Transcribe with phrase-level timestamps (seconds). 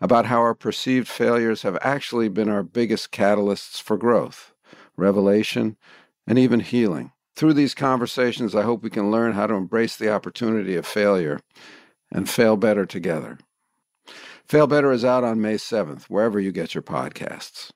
[0.00, 4.52] about how our perceived failures have actually been our biggest catalysts for growth,
[4.96, 5.76] revelation,
[6.26, 7.12] and even healing.
[7.36, 11.40] Through these conversations, I hope we can learn how to embrace the opportunity of failure
[12.10, 13.38] and fail better together.
[14.46, 17.70] Fail Better is out on May 7th, wherever you get your podcasts.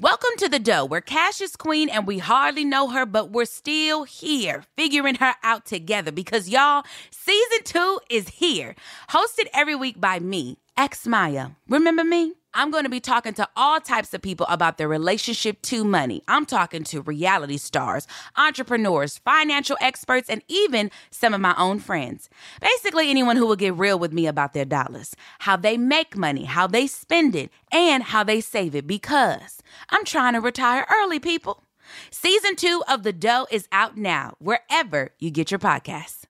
[0.00, 3.44] Welcome to the dough, where Cash is queen and we hardly know her, but we're
[3.44, 8.74] still here figuring her out together because y'all, season two is here.
[9.10, 11.50] Hosted every week by me, X Maya.
[11.68, 12.32] Remember me?
[12.54, 16.22] I'm going to be talking to all types of people about their relationship to money.
[16.28, 22.28] I'm talking to reality stars, entrepreneurs, financial experts, and even some of my own friends.
[22.60, 26.44] Basically, anyone who will get real with me about their dollars, how they make money,
[26.44, 31.18] how they spend it, and how they save it because I'm trying to retire early,
[31.18, 31.62] people.
[32.10, 36.24] Season two of The Dough is out now, wherever you get your podcasts.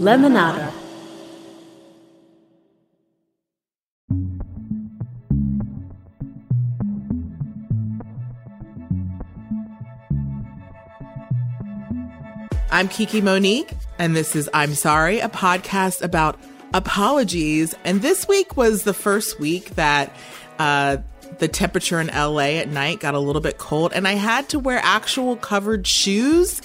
[0.00, 0.87] Lemonada.
[12.70, 16.38] I'm Kiki Monique, and this is I'm Sorry, a podcast about
[16.74, 17.74] apologies.
[17.84, 20.14] And this week was the first week that
[20.58, 20.98] uh,
[21.38, 24.58] the temperature in LA at night got a little bit cold, and I had to
[24.58, 26.60] wear actual covered shoes.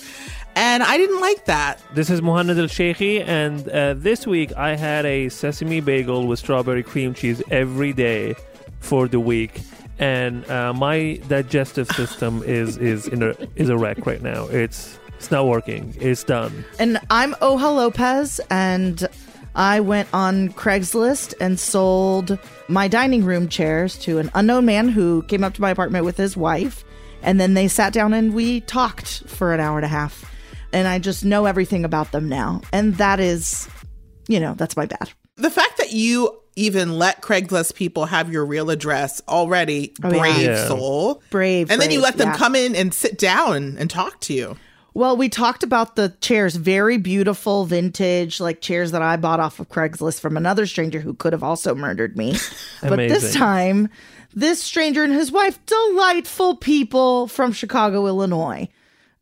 [0.56, 1.80] And I didn't like that.
[1.96, 6.84] This is Mohanad Elshieky, and uh, this week I had a sesame bagel with strawberry
[6.84, 8.36] cream cheese every day
[8.81, 9.62] for the week.
[10.00, 14.47] And uh, my digestive system is is in a is a wreck right now.
[14.47, 15.95] It's it's not working.
[16.01, 16.66] It's done.
[16.79, 19.07] And I'm Oha Lopez, and
[19.56, 25.23] I went on Craigslist and sold my dining room chairs to an unknown man who
[25.23, 26.83] came up to my apartment with his wife.
[27.22, 30.29] And then they sat down and we talked for an hour and a half.
[30.73, 32.59] And I just know everything about them now.
[32.73, 33.69] And that is,
[34.28, 35.09] you know, that's my bad.
[35.38, 40.38] The fact that you even let Craigslist people have your real address already, Oh, brave
[40.41, 40.67] Yeah.
[40.67, 41.23] soul.
[41.29, 41.72] Brave.
[41.72, 42.35] And then you let them yeah.
[42.38, 44.57] come in and sit down and talk to you.
[44.96, 49.59] Well, we talked about the chairs, very beautiful vintage, like chairs that I bought off
[49.59, 52.36] of Craigslist from another stranger who could have also murdered me.
[52.81, 53.90] but this time,
[54.36, 58.70] this stranger and his wife, delightful people from Chicago, Illinois.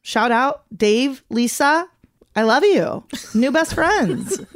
[0.02, 1.88] Shout out Dave, Lisa.
[2.36, 3.04] I love you.
[3.34, 4.42] New best friends.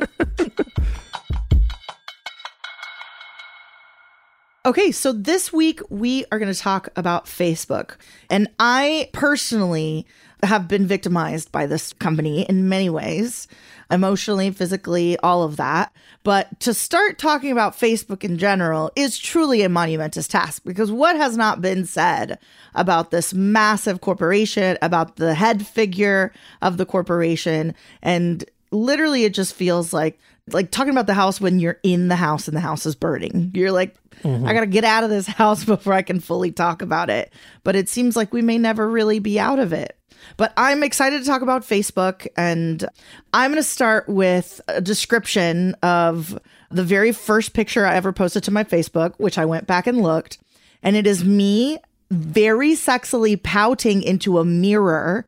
[4.66, 7.98] Okay, so this week we are going to talk about Facebook.
[8.32, 10.08] And I personally
[10.46, 13.48] have been victimized by this company in many ways
[13.92, 15.94] emotionally, physically, all of that.
[16.24, 21.16] But to start talking about Facebook in general is truly a monumentous task because what
[21.16, 22.40] has not been said
[22.74, 29.54] about this massive corporation, about the head figure of the corporation, and literally it just
[29.54, 30.20] feels like
[30.52, 33.52] like talking about the house when you're in the house and the house is burning.
[33.56, 36.82] You're like, I got to get out of this house before I can fully talk
[36.82, 37.34] about it.
[37.64, 39.98] But it seems like we may never really be out of it.
[40.38, 42.28] But I'm excited to talk about Facebook.
[42.38, 42.86] And
[43.34, 46.40] I'm going to start with a description of
[46.72, 50.02] the very first picture I ever posted to my Facebook, which I went back and
[50.02, 50.38] looked.
[50.84, 51.80] And it is me
[52.12, 55.26] very sexily pouting into a mirror.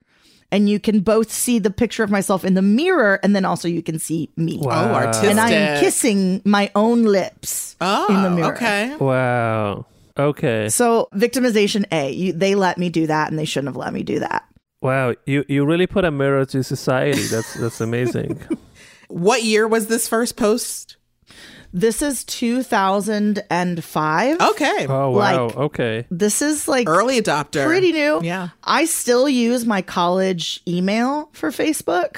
[0.49, 3.67] And you can both see the picture of myself in the mirror, and then also
[3.67, 4.61] you can see me.
[4.63, 5.31] Oh, artistic.
[5.31, 8.55] And I am kissing my own lips oh, in the mirror.
[8.55, 8.95] Okay.
[8.95, 9.85] Wow.
[10.17, 10.69] Okay.
[10.69, 14.03] So victimization A, you, they let me do that, and they shouldn't have let me
[14.03, 14.45] do that.
[14.81, 15.15] Wow.
[15.25, 17.23] You you really put a mirror to society.
[17.23, 18.39] That's that's amazing.
[19.09, 20.97] What year was this first post?
[21.73, 24.41] This is 2005.
[24.41, 24.85] Okay.
[24.87, 25.47] Oh wow.
[25.47, 26.05] Like- okay.
[26.09, 27.65] This is like Early adopter.
[27.65, 28.21] pretty new.
[28.23, 28.49] Yeah.
[28.63, 32.17] I still use my college email for Facebook.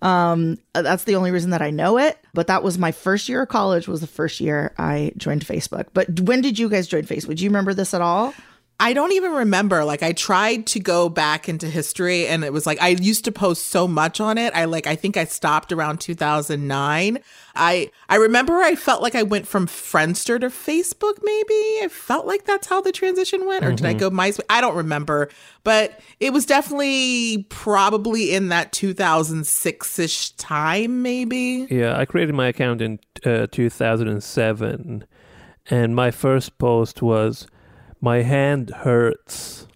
[0.00, 2.16] Um, that's the only reason that I know it.
[2.32, 3.88] But that was my first year of college.
[3.88, 5.86] Was the first year I joined Facebook.
[5.92, 7.36] But when did you guys join Facebook?
[7.36, 8.32] Do you remember this at all?
[8.80, 9.84] I don't even remember.
[9.84, 13.32] Like I tried to go back into history and it was like I used to
[13.32, 14.54] post so much on it.
[14.54, 17.18] I like I think I stopped around 2009.
[17.56, 21.84] I I remember I felt like I went from Friendster to Facebook maybe.
[21.84, 24.44] I felt like that's how the transition went or did I go MySpace?
[24.48, 25.28] I don't remember,
[25.64, 31.66] but it was definitely probably in that 2006ish time maybe.
[31.68, 35.04] Yeah, I created my account in uh, 2007,
[35.70, 37.46] and my first post was,
[38.00, 39.66] "My hand hurts,"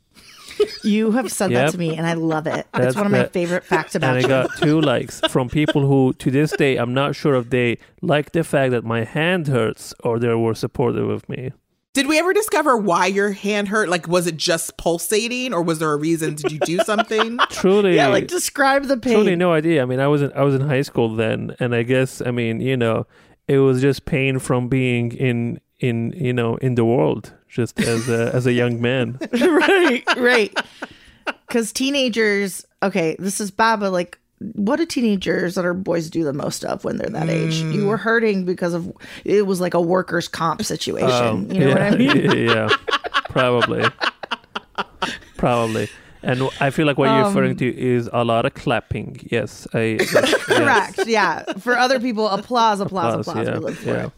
[0.84, 1.66] You have said Yep.
[1.66, 2.66] that to me, and I love it.
[2.72, 4.28] That's That's one of my the- favorite facts about and I you.
[4.28, 8.32] got two likes from people who, to this day, I'm not sure if they like
[8.32, 11.50] the fact that my hand hurts or they were supportive of me.
[11.94, 13.88] Did we ever discover why your hand hurt?
[13.88, 16.36] Like was it just pulsating or was there a reason?
[16.36, 17.38] Did you do something?
[17.50, 19.14] Truly, yeah, like describe the pain.
[19.14, 19.82] truly no idea.
[19.82, 22.30] I mean, I was in I was in high school then, and I guess I
[22.30, 23.06] mean, you know,
[23.48, 28.08] it was just pain from being in in you know in the world just as
[28.08, 29.18] a as a young man.
[29.32, 30.58] right, right.
[31.46, 33.86] Because teenagers, okay, this is Baba.
[33.86, 37.56] like, what do teenagers that are boys do the most of when they're that age?
[37.56, 38.90] You were hurting because of
[39.24, 41.50] it was like a workers' comp situation.
[41.50, 42.46] you know yeah, what I mean?
[42.48, 42.68] yeah,
[43.28, 43.84] probably,
[45.36, 45.88] probably.
[46.24, 49.20] And I feel like what you're Um, referring to is a lot of clapping.
[49.30, 50.34] Yes, I yes.
[50.44, 51.00] Correct.
[51.06, 51.42] Yeah.
[51.58, 53.26] For other people, applause, applause, applause.
[53.28, 54.06] Applause, yeah, we live for yeah.
[54.06, 54.12] it.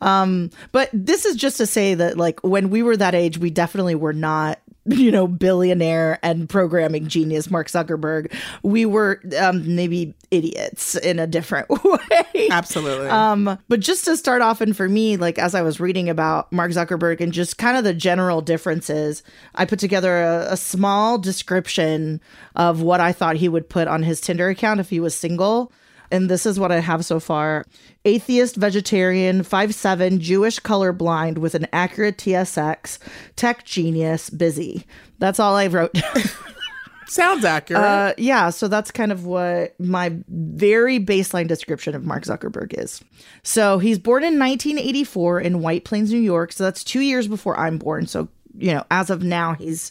[0.00, 3.50] Um, but this is just to say that like when we were that age, we
[3.50, 8.32] definitely were not, you know, billionaire and programming genius Mark Zuckerberg.
[8.62, 12.48] We were um maybe idiots in a different way.
[12.50, 13.08] Absolutely.
[13.08, 16.52] Um, but just to start off, and for me, like as I was reading about
[16.52, 19.22] Mark Zuckerberg and just kind of the general differences,
[19.54, 22.20] I put together a, a small description
[22.56, 25.72] of what I thought he would put on his Tinder account if he was single.
[26.10, 27.64] And this is what I have so far
[28.04, 32.98] atheist, vegetarian, 5'7, Jewish colorblind with an accurate TSX,
[33.36, 34.86] tech genius, busy.
[35.18, 35.96] That's all I wrote.
[37.06, 37.82] Sounds accurate.
[37.82, 43.02] Uh, yeah, so that's kind of what my very baseline description of Mark Zuckerberg is.
[43.42, 46.52] So he's born in 1984 in White Plains, New York.
[46.52, 48.06] So that's two years before I'm born.
[48.06, 49.90] So, you know, as of now, he's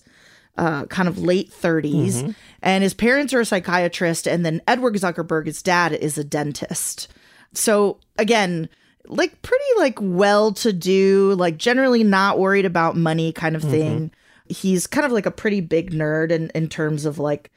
[0.60, 2.36] uh, kind of late 30s.
[2.62, 4.28] And his parents are a psychiatrist.
[4.28, 7.08] And then Edward Zuckerberg, his dad, is a dentist.
[7.54, 8.68] So again,
[9.08, 14.12] like pretty like well to do, like generally not worried about money kind of thing.
[14.50, 17.52] He's kind of like a pretty big nerd in, in terms of like,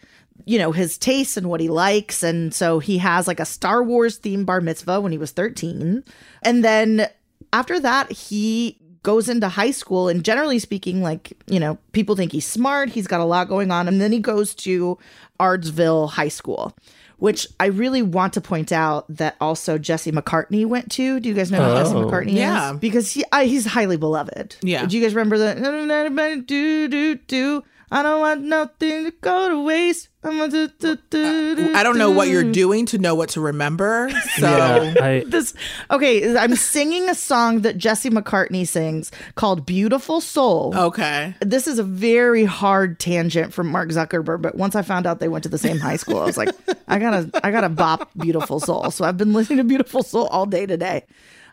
[0.45, 2.23] you know, his tastes and what he likes.
[2.23, 6.05] And so he has like a Star Wars themed bar mitzvah when he was 13.
[6.43, 7.09] And then
[7.53, 12.31] after that, he goes into high school and generally speaking like you know people think
[12.33, 14.97] he's smart he's got a lot going on and then he goes to
[15.41, 16.73] Ardsley high school
[17.19, 21.35] which i really want to point out that also jesse mccartney went to do you
[21.35, 22.05] guys know who jesse Oh.
[22.07, 22.75] mccartney Yeah.
[22.75, 24.87] is because he, I, he's highly beloved Yeah.
[24.87, 29.63] do you guys remember the do do do i don't want nothing to go to
[29.63, 30.09] waste.
[30.25, 33.31] I'm a do, do, do, do, I don't know what you're doing to know what
[33.31, 34.09] to remember.
[34.39, 34.49] So.
[34.49, 35.53] Yeah, I, this
[35.91, 40.73] okay i'm singing a song that jesse mccartney sings called beautiful soul.
[40.75, 41.35] Okay.
[41.41, 45.29] this is a very hard tangent from mark zuckerberg but once i found out they
[45.29, 46.49] went to the same high school i was like
[46.89, 48.91] i gotta i gotta bop beautiful soul.
[48.91, 51.05] So i've been listening to beautiful soul all day today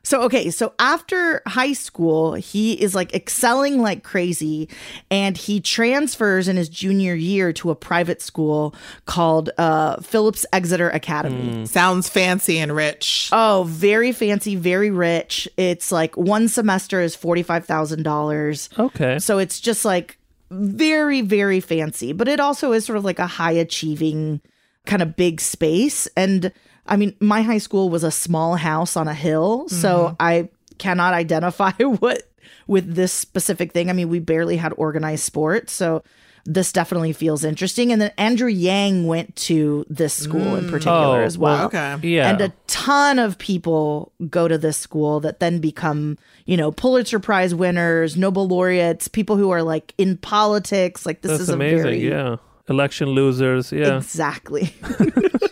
[0.03, 4.67] so okay so after high school he is like excelling like crazy
[5.11, 8.73] and he transfers in his junior year to a private school
[9.05, 13.29] called uh, phillips exeter academy Sounds fancy and rich.
[13.31, 15.47] Oh, very fancy, very rich.
[15.57, 18.79] It's like one semester is $45,000.
[18.79, 19.19] okay.
[19.19, 20.17] So it's just like
[20.49, 24.41] very, very fancy, but it also is sort of like a high achieving
[24.89, 26.07] kind of big space.
[26.17, 26.51] And
[26.87, 29.69] I mean, my high school was a small house on a hill.
[29.69, 30.15] So mm-hmm.
[30.19, 30.49] I
[30.79, 32.23] cannot identify what
[32.67, 33.89] with this specific thing.
[33.89, 35.71] I mean, we barely had organized sports.
[35.71, 36.03] So
[36.45, 37.91] this definitely feels interesting.
[37.91, 40.71] And then Andrew Yang went to this school in mm.
[40.71, 41.65] particular Oh, as well.
[41.67, 41.97] okay.
[42.01, 42.29] Yeah.
[42.29, 47.19] And a ton of people go to this school that then become, you know, Pulitzer
[47.19, 51.05] Prize winners, Nobel laureates, people who are like in politics.
[51.05, 51.79] Like this That's is amazing.
[51.79, 52.37] a very yeah.
[52.69, 53.71] Election losers.
[53.71, 53.97] Yeah.
[53.97, 54.73] exactly.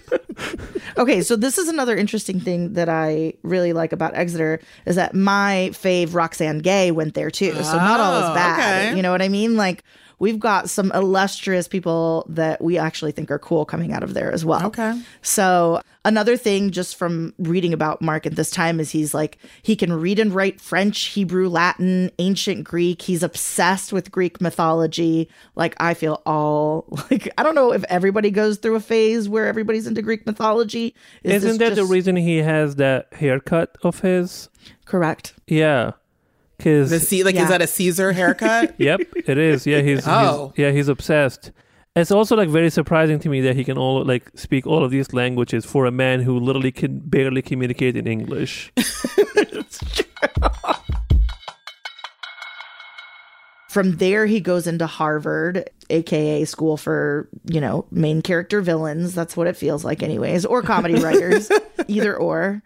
[0.97, 5.13] okay, so this is another interesting thing that I really like about Exeter is that
[5.15, 7.53] my fave Roxane Gay went there too.
[7.63, 8.87] So not all Oh, is ah, bad.
[8.89, 8.95] okay.
[8.97, 9.57] You know what I mean?
[9.57, 9.83] Like
[10.19, 14.31] we've got some illustrious people that we actually think are cool coming out of there
[14.31, 14.65] as well.
[14.67, 14.99] Okay.
[15.21, 19.75] So another thing just from reading about Mark at this time is he's like he
[19.75, 23.01] can read and write French, Hebrew, Latin, ancient Greek.
[23.01, 25.29] He's obsessed with Greek mythology.
[25.55, 29.47] Like I feel all like I don't know if everybody goes through a phase where
[29.47, 30.95] everybody's into Greek mythology.
[31.23, 34.49] Is Isn't that the reason he has that haircut of his?
[34.85, 35.33] correct?
[35.47, 35.91] Yeah.
[36.57, 37.43] Because The C, like, Yeah.
[37.43, 38.75] is that a Caesar haircut?
[38.79, 39.65] Yep, it is.
[39.67, 40.53] Yeah, he's, Oh.
[40.55, 41.51] he's yeah he's obsessed.
[41.95, 44.91] It's also like very surprising to me that he can all like speak all of
[44.91, 48.71] these languages for a man who literally can barely communicate in English.
[53.69, 59.13] From there, he goes into Harvard, aka school for, you know, main character villains.
[59.13, 61.51] That's what it feels like, anyways, or comedy writers,
[61.87, 62.63] either or.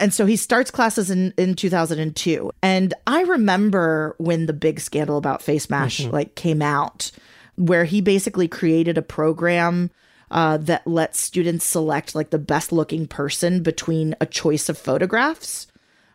[0.00, 2.50] And so he starts classes in, in 2002.
[2.62, 7.10] And I remember when the big scandal about Facemash like came out,
[7.56, 9.90] where he basically created a program
[10.30, 15.68] uh, that lets students select like the best looking person between a choice of photographs.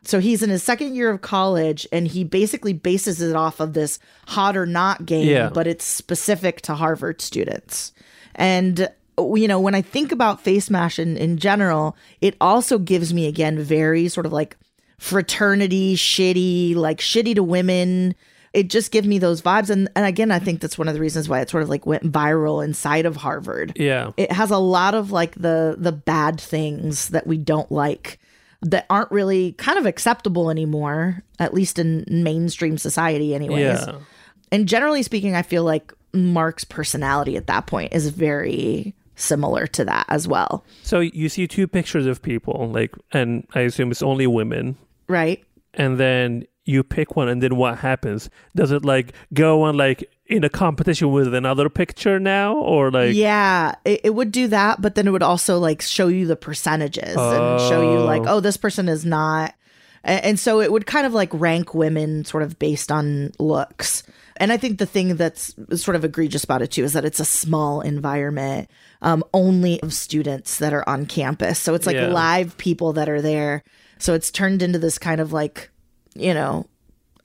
[0.04, 3.74] So he's in his second year of college and he basically bases it off of
[3.74, 5.50] this hot or not game, Yeah.
[5.54, 7.94] but it's specific to Harvard students.
[8.36, 8.90] And
[9.36, 13.60] you know, when I think about Facemash in, in general, it also gives me again
[13.60, 14.58] very sort of like
[14.98, 18.16] fraternity, shitty, like shitty to women.
[18.52, 19.70] It just gives me those vibes.
[19.70, 21.86] And and again, I think that's one of the reasons why it sort of like
[21.86, 26.40] went viral inside of Harvard Yeah, it has a lot of like the the bad
[26.40, 28.20] things that we don't like
[28.62, 34.00] that aren't really kind of acceptable anymore at least in mainstream society anyways yeah,
[34.52, 39.86] and generally speaking i feel like mark's personality at that point is very similar to
[39.86, 44.02] that as well So you see two pictures of people, like, and I assume it's
[44.02, 48.30] only women, right and then you pick one, and then what happens?
[48.56, 53.16] Does it like go on like in a competition with another picture now, or like?
[53.16, 56.36] yeah it, it would do that but then it would also like show you the
[56.36, 59.56] percentages and show you like oh, oh this person is not
[60.04, 64.04] A- and so it would kind of like rank women sort of based on looks
[64.40, 67.20] and i think the thing that's sort of egregious about it too is that it's
[67.20, 68.70] a small environment
[69.02, 72.08] um, only of students that are on campus so it's like Yeah.
[72.08, 73.64] live people that are there
[73.98, 75.70] so it's turned into this kind of like
[76.16, 76.66] you know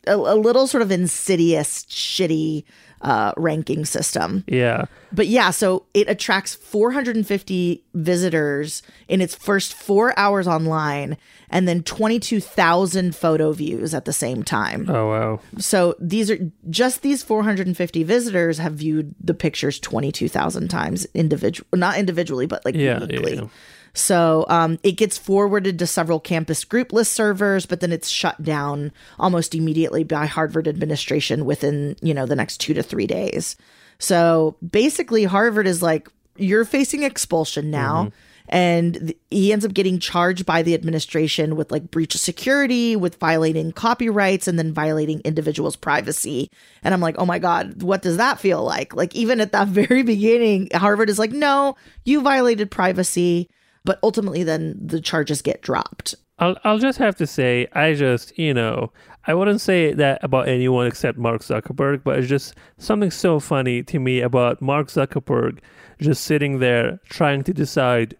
[0.07, 2.65] a, a little sort of insidious shitty
[3.05, 10.19] uh, ranking system Yeah, but yeah, so it attracts 450 visitors in its first four
[10.19, 11.17] hours online
[11.51, 14.87] and then 22,000 photo views at the same time.
[14.89, 15.41] Oh wow.
[15.59, 16.39] So these are
[16.71, 22.75] just these 450 visitors have viewed the pictures 22,000 times individual, not individually, but like
[22.75, 23.37] Yeah, uniquely.
[23.37, 23.49] yeah.
[23.95, 28.43] So um, it gets forwarded to several campus group list servers, but then it's shut
[28.43, 33.57] down almost immediately by Harvard administration within you know the next two to three days.
[33.99, 38.11] So basically, Harvard is like you're facing expulsion now.
[38.49, 42.95] And th- he ends up getting charged by the administration with like breach of security,
[42.95, 46.51] with violating copyrights, and then violating individuals' privacy.
[46.83, 48.95] And I'm like, oh my God, what does that feel like?
[48.95, 53.49] Like, even at that very beginning, Harvard is like, no, you violated privacy.
[53.85, 56.15] But ultimately, then the charges get dropped.
[56.39, 58.93] I'll I'll just have to say I just you know
[59.27, 63.83] I wouldn't say that about anyone except Mark Zuckerberg, but it's just something so funny
[63.85, 65.61] to me about Mark Zuckerberg
[66.01, 68.17] just sitting there trying to decide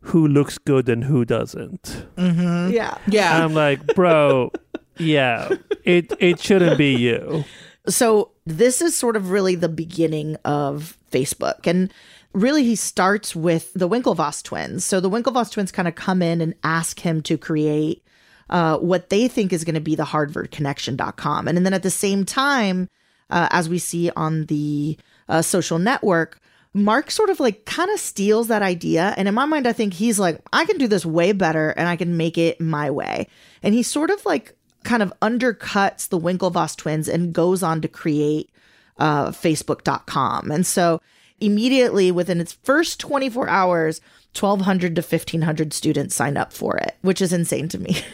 [0.00, 2.06] who looks good and who doesn't.
[2.16, 2.72] Mm-hmm.
[2.72, 2.98] Yeah.
[3.06, 3.42] Yeah.
[3.42, 4.52] I'm like, bro,
[4.98, 5.48] yeah,
[5.84, 7.44] it it shouldn't be you.
[7.88, 11.66] So this is sort of really the beginning of Facebook.
[11.66, 11.92] And
[12.34, 14.84] really he starts with the Winklevoss twins.
[14.84, 18.04] So the Winklevoss twins kind of come in and ask him to create
[18.50, 21.48] uh, what they think is going to be the harvardconnection.com.
[21.48, 22.90] And and then at the same time,
[23.30, 24.98] uh, as we see on the
[25.28, 26.40] uh, social network,
[26.74, 29.14] Mark sort of like kind of steals that idea.
[29.16, 31.88] And in my mind, I think he's like, I can do this way better and
[31.88, 33.28] I can make it my way.
[33.62, 37.88] And he sort of like kind of undercuts the Winklevoss twins and goes on to
[37.88, 38.50] create
[38.98, 40.50] uh, Facebook.com.
[40.50, 41.00] And so
[41.40, 44.00] immediately within its first 24 hours,
[44.38, 47.96] 1,200 to 1,500 students signed up for it, which is insane to me.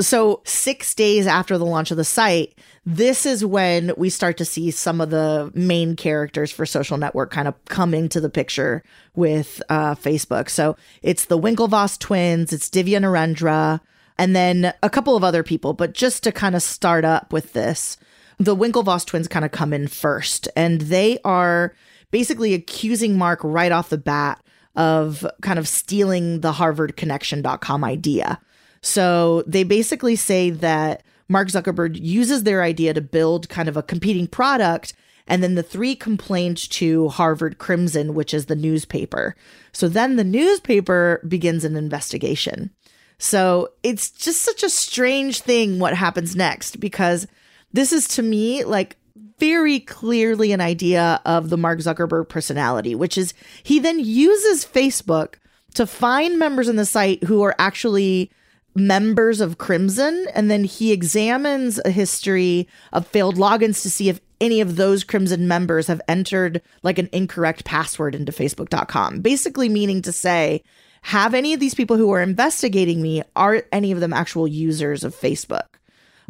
[0.00, 4.44] So, six days after the launch of the site, this is when we start to
[4.44, 8.84] see some of the main characters for Social Network kind of come into the picture
[9.16, 10.48] with uh, Facebook.
[10.48, 13.80] So, it's the Winklevoss twins, it's Divya Narendra,
[14.16, 15.72] and then a couple of other people.
[15.72, 17.96] But just to kind of start up with this,
[18.38, 21.74] the Winklevoss twins kind of come in first, and they are
[22.12, 24.40] basically accusing Mark right off the bat
[24.76, 28.40] of kind of stealing the harvardconnection.com idea.
[28.80, 33.82] So they basically say that Mark Zuckerberg uses their idea to build kind of a
[33.82, 34.94] competing product.
[35.26, 39.34] And then the three complained to Harvard Crimson, which is the newspaper.
[39.72, 42.70] So then the newspaper begins an investigation.
[43.18, 47.26] So it's just such a strange thing what happens next because
[47.72, 48.96] this is to me like
[49.42, 53.34] very clearly an idea of the Mark Zuckerberg personality, which is
[53.64, 55.34] he then uses Facebook
[55.74, 58.30] to find members in the site who are actually
[58.76, 64.20] members of Crimson, and then he examines a history of failed logins to see if
[64.40, 69.22] any of those Crimson members have entered like an incorrect password into Facebook.com.
[69.22, 70.62] Basically, meaning to say,
[71.02, 75.02] have any of these people who are investigating me, are any of them actual users
[75.02, 75.80] of Facebook?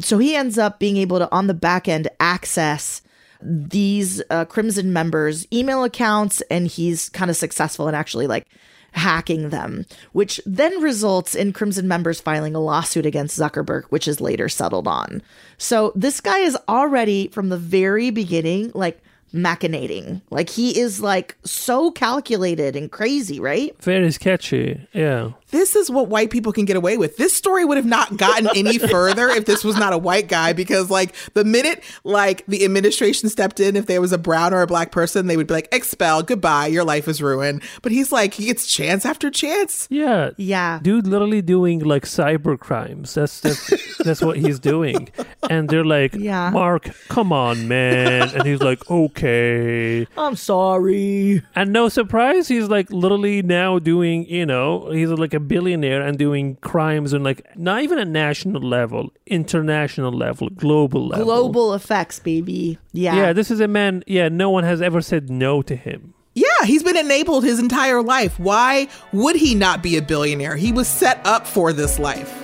[0.03, 3.01] So he ends up being able to, on the back end, access
[3.41, 8.47] these uh, Crimson members' email accounts, and he's kind of successful in actually like
[8.93, 14.21] hacking them, which then results in Crimson members filing a lawsuit against Zuckerberg, which is
[14.21, 15.21] later settled on.
[15.57, 19.01] So this guy is already from the very beginning like
[19.33, 20.21] machinating.
[20.29, 23.75] Like he is like so calculated and crazy, right?
[23.81, 24.87] Very sketchy.
[24.93, 25.31] Yeah.
[25.49, 27.17] This is what white people can get away with.
[27.17, 30.53] This story would have not gotten any further if this was not a white guy
[30.53, 34.61] because like the minute like the administration stepped in if there was a brown or
[34.61, 37.61] a black person they would be like expel, goodbye, your life is ruined.
[37.81, 39.87] But he's like he gets chance after chance.
[39.89, 40.31] Yeah.
[40.37, 40.79] Yeah.
[40.81, 43.13] Dude literally doing like cyber crimes.
[43.13, 45.09] That's that's that's what he's doing.
[45.49, 46.51] And they're like, Yeah.
[46.51, 48.29] Mark, come on, man.
[48.33, 49.21] And he's like, okay.
[49.23, 51.41] I'm sorry.
[51.55, 56.17] And no surprise, he's like literally now doing, you know, he's like a billionaire and
[56.17, 61.25] doing crimes on like not even a national level, international level, global level.
[61.25, 62.77] Global effects, baby.
[62.91, 63.15] Yeah.
[63.15, 66.13] Yeah, this is a man, yeah, no one has ever said no to him.
[66.35, 68.39] Yeah, he's been enabled his entire life.
[68.39, 70.55] Why would he not be a billionaire?
[70.55, 72.43] He was set up for this life.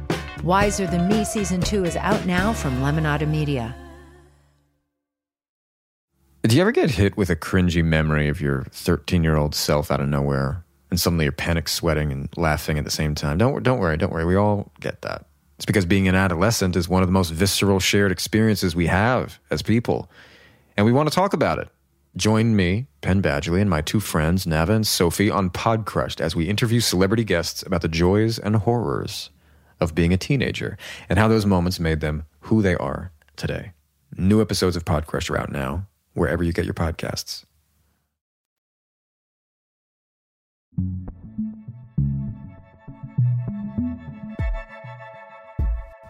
[0.43, 3.75] Wiser Than Me Season 2 is out now from Lemonada Media.
[6.41, 9.91] Do you ever get hit with a cringy memory of your 13 year old self
[9.91, 13.37] out of nowhere and suddenly you're panic sweating and laughing at the same time?
[13.37, 14.25] Don't, don't worry, don't worry.
[14.25, 15.27] We all get that.
[15.57, 19.37] It's because being an adolescent is one of the most visceral shared experiences we have
[19.51, 20.09] as people.
[20.75, 21.69] And we want to talk about it.
[22.17, 26.49] Join me, Penn Badgley, and my two friends, Nava and Sophie, on Podcrushed as we
[26.49, 29.29] interview celebrity guests about the joys and horrors
[29.81, 30.77] of being a teenager
[31.09, 33.73] and how those moments made them who they are today.
[34.15, 37.43] New episodes of Podcrush are out now, wherever you get your podcasts.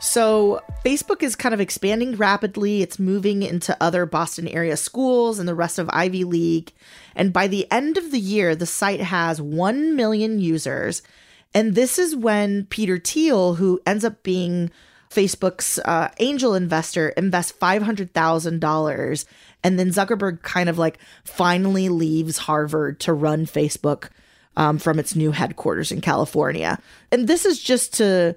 [0.03, 2.81] So, Facebook is kind of expanding rapidly.
[2.81, 6.73] It's moving into other Boston area schools and the rest of Ivy League.
[7.15, 11.03] And by the end of the year, the site has 1 million users.
[11.53, 14.71] And this is when Peter Thiel, who ends up being
[15.09, 19.25] Facebook's uh, angel investor, invests $500,000.
[19.63, 24.09] And then Zuckerberg kind of like finally leaves Harvard to run Facebook
[24.57, 26.79] um, from its new headquarters in California.
[27.11, 28.35] And this is just to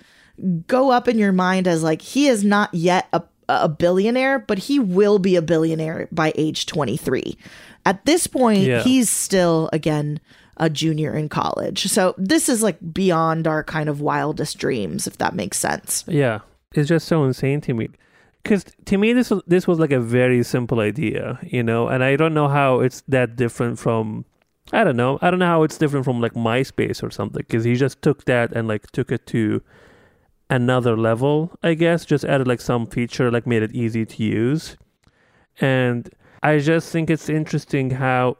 [0.66, 4.58] go up in your mind as like he is not yet a, a billionaire, but
[4.58, 7.38] he will be a billionaire by age 23.
[7.86, 8.82] At this point, Yeah.
[8.82, 10.18] he's still, again,
[10.56, 11.86] a junior in college.
[11.86, 16.04] So this is like beyond our kind of wildest dreams, if that makes sense.
[16.06, 16.40] Yeah,
[16.72, 17.88] it's just so insane to me.
[18.42, 22.04] Because to me, this was, this was like a very simple idea, you know, and
[22.04, 24.26] I don't know how it's that different from.
[24.72, 25.18] I don't know.
[25.22, 27.42] I don't know how it's different from like MySpace or something.
[27.46, 29.62] Because he just took that and like took it to
[30.50, 31.52] another level.
[31.62, 34.76] I guess just added like some feature, like made it easy to use,
[35.60, 36.08] and
[36.42, 38.36] I just think it's interesting how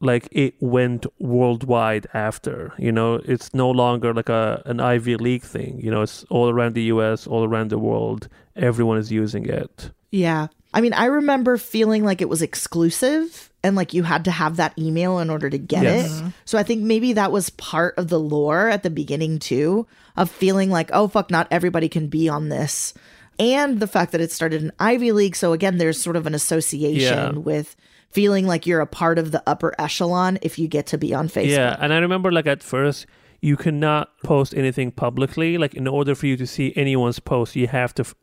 [0.00, 5.42] like it went worldwide after you know it's no longer like a an ivy league
[5.42, 9.44] thing you know it's all around the us all around the world everyone is using
[9.46, 10.46] it Yeah.
[10.74, 14.56] I mean, I remember feeling like it was exclusive and like you had to have
[14.56, 16.20] that email in order to get Yes.
[16.20, 16.32] it.
[16.44, 20.30] So I think maybe that was part of the lore at the beginning too of
[20.30, 22.92] feeling like, oh, fuck, not everybody can be on this.
[23.38, 25.36] And the fact that it started in Ivy League.
[25.36, 27.40] So again, there's sort of an association Yeah.
[27.40, 27.74] with
[28.10, 31.28] feeling like you're a part of the upper echelon if you get to be on
[31.28, 31.48] Facebook.
[31.50, 33.06] yeah and i remember like at first
[33.40, 37.66] you cannot post anything publicly like in order for you to see anyone's post you
[37.66, 38.14] have to f-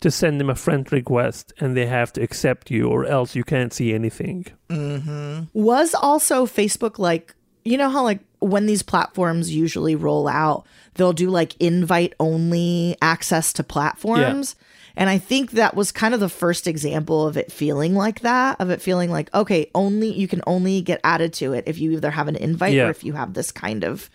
[0.00, 3.44] to send them a friend request and they have to accept you or else you
[3.44, 5.48] can't see anything Mhm.
[5.52, 11.12] Was also Facebook like you know how like when these platforms usually roll out, they'll
[11.14, 14.54] do like invite only access to platforms.
[14.96, 18.60] And I think that was kind of the first example of it feeling like that,
[18.60, 21.92] of it feeling like, okay, only you can only get added to it if you
[21.92, 22.86] either have an invite Yeah.
[22.86, 24.08] or if you have this kind of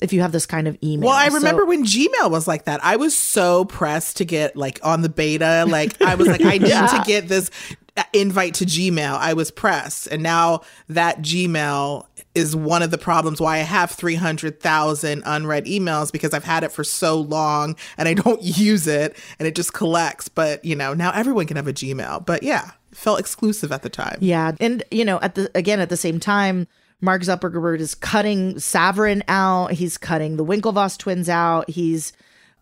[0.00, 1.10] if you have this kind of email.
[1.10, 2.82] Well, I So- remember when Gmail was like that.
[2.84, 5.64] I was so pressed to get like on the beta.
[5.68, 7.50] Like I was like, I need to get this
[7.96, 9.16] uh, invite to Gmail.
[9.16, 13.90] I was pressed, and now that Gmail is one of the problems why I have
[13.90, 18.42] three hundred thousand unread emails because I've had it for so long and I don't
[18.58, 20.28] use it, and it just collects.
[20.28, 22.24] But you know, now everyone can have a Gmail.
[22.24, 24.18] But yeah, felt exclusive at the time.
[24.20, 26.66] Yeah, and you know, at the again at the same time,
[27.00, 29.72] Mark Zuckerberg is cutting Saverin out.
[29.72, 31.68] He's cutting the Winklevoss twins out.
[31.68, 32.12] He's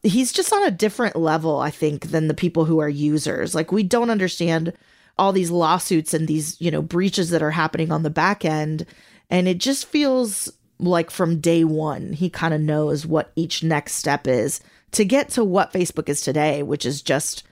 [0.03, 3.55] he's just on a different level, I think, than the people who are users.
[3.55, 4.73] Like we don't understand
[5.19, 8.87] all these lawsuits and these you know breaches that are happening on the back end,
[9.31, 13.95] and it just feels like from day one he kind of knows what each next
[13.95, 14.61] step is
[14.93, 17.45] to get to what Facebook is today, which is just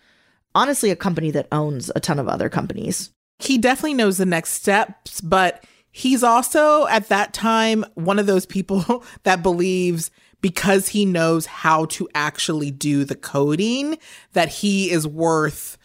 [0.54, 3.10] honestly a company that owns a ton of other companies.
[3.38, 8.46] he definitely knows the next steps, but he's also at that time one of those
[8.46, 10.10] people that believes
[10.40, 13.98] because he knows how to actually do the coding
[14.32, 15.76] that he is worth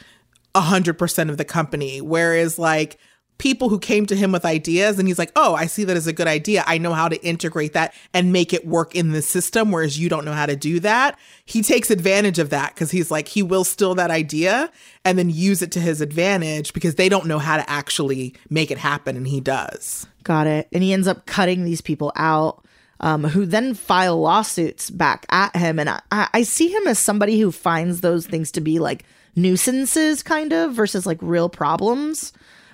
[0.55, 2.99] 100% of the company whereas like
[3.43, 6.07] people who came to him with ideas and he's like oh i see that as
[6.07, 9.21] a good idea i know how to integrate that and make it work in the
[9.21, 12.89] system whereas you don't know how to do that he takes advantage of that because
[12.89, 14.71] he's like he will steal that idea
[15.05, 18.71] and then use it to his advantage because they don't know how to actually make
[18.71, 20.67] it happen and he does Got it.
[20.71, 22.63] And he ends up cutting these people out,
[22.99, 25.79] um, who then file lawsuits back at him.
[25.79, 29.03] And I, I see him as somebody who finds those things to be like
[29.35, 32.31] nuisances, kind of, versus like real problems.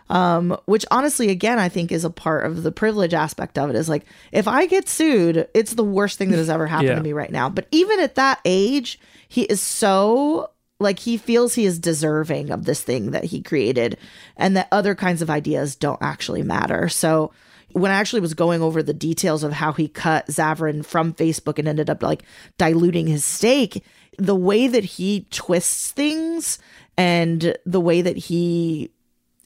[0.09, 3.75] Um, which honestly, again, I think is a part of the privilege aspect of it.
[3.75, 6.95] Is like, if I get sued, it's the worst thing that has ever happened Yeah.
[6.95, 7.49] to me right now.
[7.49, 12.63] But even at that age, he is so like he feels he is deserving of
[12.65, 13.97] this thing that he created
[14.37, 16.87] and that other kinds of ideas don't actually matter.
[16.87, 17.31] So
[17.73, 21.59] when I actually was going over the details of how he cut Saverin from Facebook
[21.59, 22.23] and ended up like
[22.57, 23.83] diluting his stake,
[24.17, 26.59] the way that he twists things
[26.97, 28.89] and the way that he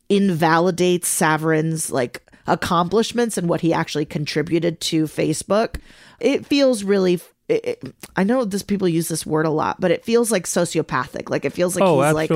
[0.10, 5.75] invalidates Saverin's like accomplishments and what he actually contributed to Facebook,
[6.19, 7.19] it feels really.
[7.49, 10.45] It, it- I know this people use this word a lot, but it feels like
[10.45, 11.29] sociopathic.
[11.29, 12.29] Like it feels like oh, he's like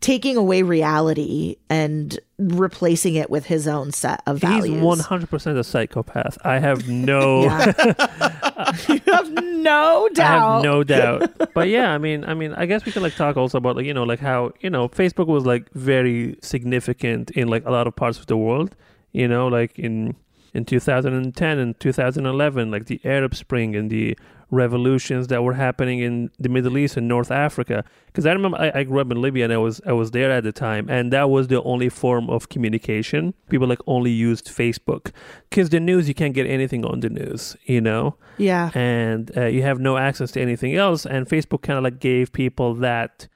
[0.00, 4.76] taking away reality and replacing it with his own set of values.
[4.76, 6.38] He's one hundred percent a psychopath.
[6.42, 7.42] I have no,
[8.88, 10.18] you have no doubt.
[10.18, 11.52] I have no doubt.
[11.52, 13.84] But yeah, I mean, I mean, I guess we could like talk also about like
[13.84, 17.86] you know like how you know Facebook was like very significant in like a lot
[17.86, 18.74] of parts of the world.
[19.16, 20.14] You know, like in
[20.54, 24.16] in 2010 and 2011, like the Arab Spring and the
[24.50, 27.84] revolutions that were happening in the Middle East and North Africa.
[28.06, 30.30] Because I remember I, I grew up in Libya and I was I was there
[30.30, 33.34] at the time, and that was the only form of communication.
[33.50, 35.12] People like only used Facebook
[35.50, 38.70] because the news you can't get anything on the news, you know Yeah.
[38.74, 41.04] and uh, you have no access to anything else.
[41.06, 43.28] And Facebook kind of like gave people that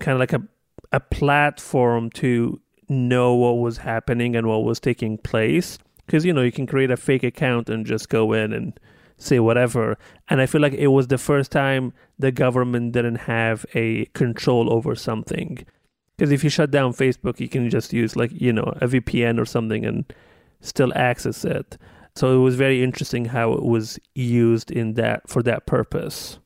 [0.00, 0.42] kind of like a
[0.92, 5.78] a platform to know what was happening and what was taking place.
[6.04, 8.78] Because you know you can create a fake account and just go in and
[9.16, 9.96] say whatever.
[10.28, 14.72] And I feel like it was the first time the government didn't have a control
[14.72, 15.64] over something.
[16.16, 19.40] Because if you shut down Facebook, you can just use like you know a VPN
[19.40, 20.12] or something and
[20.60, 21.78] still access it.
[22.16, 26.38] So it was very interesting how it was used in that for that purpose.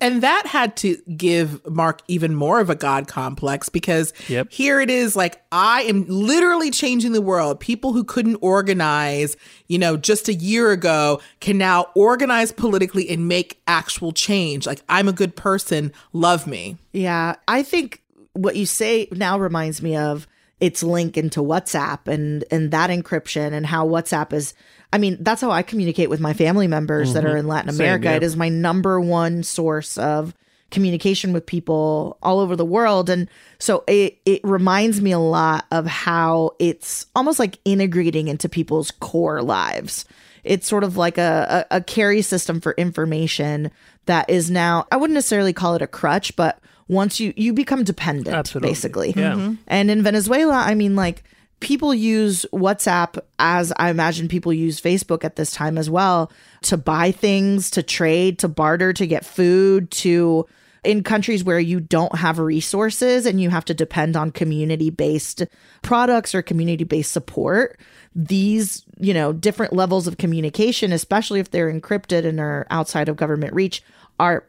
[0.00, 4.50] And that had to give Mark even more of a God complex because Yep.
[4.50, 7.60] here it is like, I am literally changing the world.
[7.60, 9.36] People who couldn't organize,
[9.68, 14.66] you know, just a year ago can now organize politically and make actual change.
[14.66, 15.92] Like, I'm a good person.
[16.12, 16.76] Love me.
[16.92, 20.26] Yeah, I think what you say now reminds me of
[20.60, 24.54] its link into WhatsApp and and that encryption and how WhatsApp is
[24.92, 27.38] I mean, that's how I communicate with my family members that are mm-hmm.
[27.38, 28.06] in Latin Same, America.
[28.06, 28.16] yeah.
[28.16, 30.34] It is my number one source of
[30.70, 35.66] communication with people all over the world and so it it reminds me a lot
[35.72, 40.04] of how it's almost like integrating into people's core lives
[40.44, 43.70] it's sort of like a, a, a carry system for information
[44.06, 47.84] that is now i wouldn't necessarily call it a crutch but once you you become
[47.84, 48.68] dependent Absolutely.
[48.70, 49.32] basically Yeah.
[49.34, 49.54] Mm-hmm.
[49.68, 51.22] and in venezuela i mean like
[51.60, 56.76] people use whatsapp as i imagine people use facebook at this time as well to
[56.76, 60.46] buy things to trade to barter to get food to
[60.82, 65.44] in countries where you don't have resources and you have to depend on community based
[65.82, 67.78] products or community based support,
[68.14, 73.16] these, you know, different levels of communication, especially if they're encrypted and are outside of
[73.16, 73.82] government reach,
[74.18, 74.46] are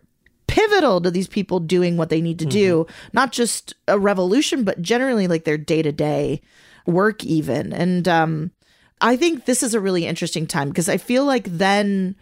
[0.52, 4.82] pivotal to these people doing what they need to do, not just a revolution, but
[4.82, 6.42] generally like their day to day
[6.86, 7.72] work, even.
[7.72, 8.52] And um,
[9.00, 12.18] I think this is a really interesting time because I feel like then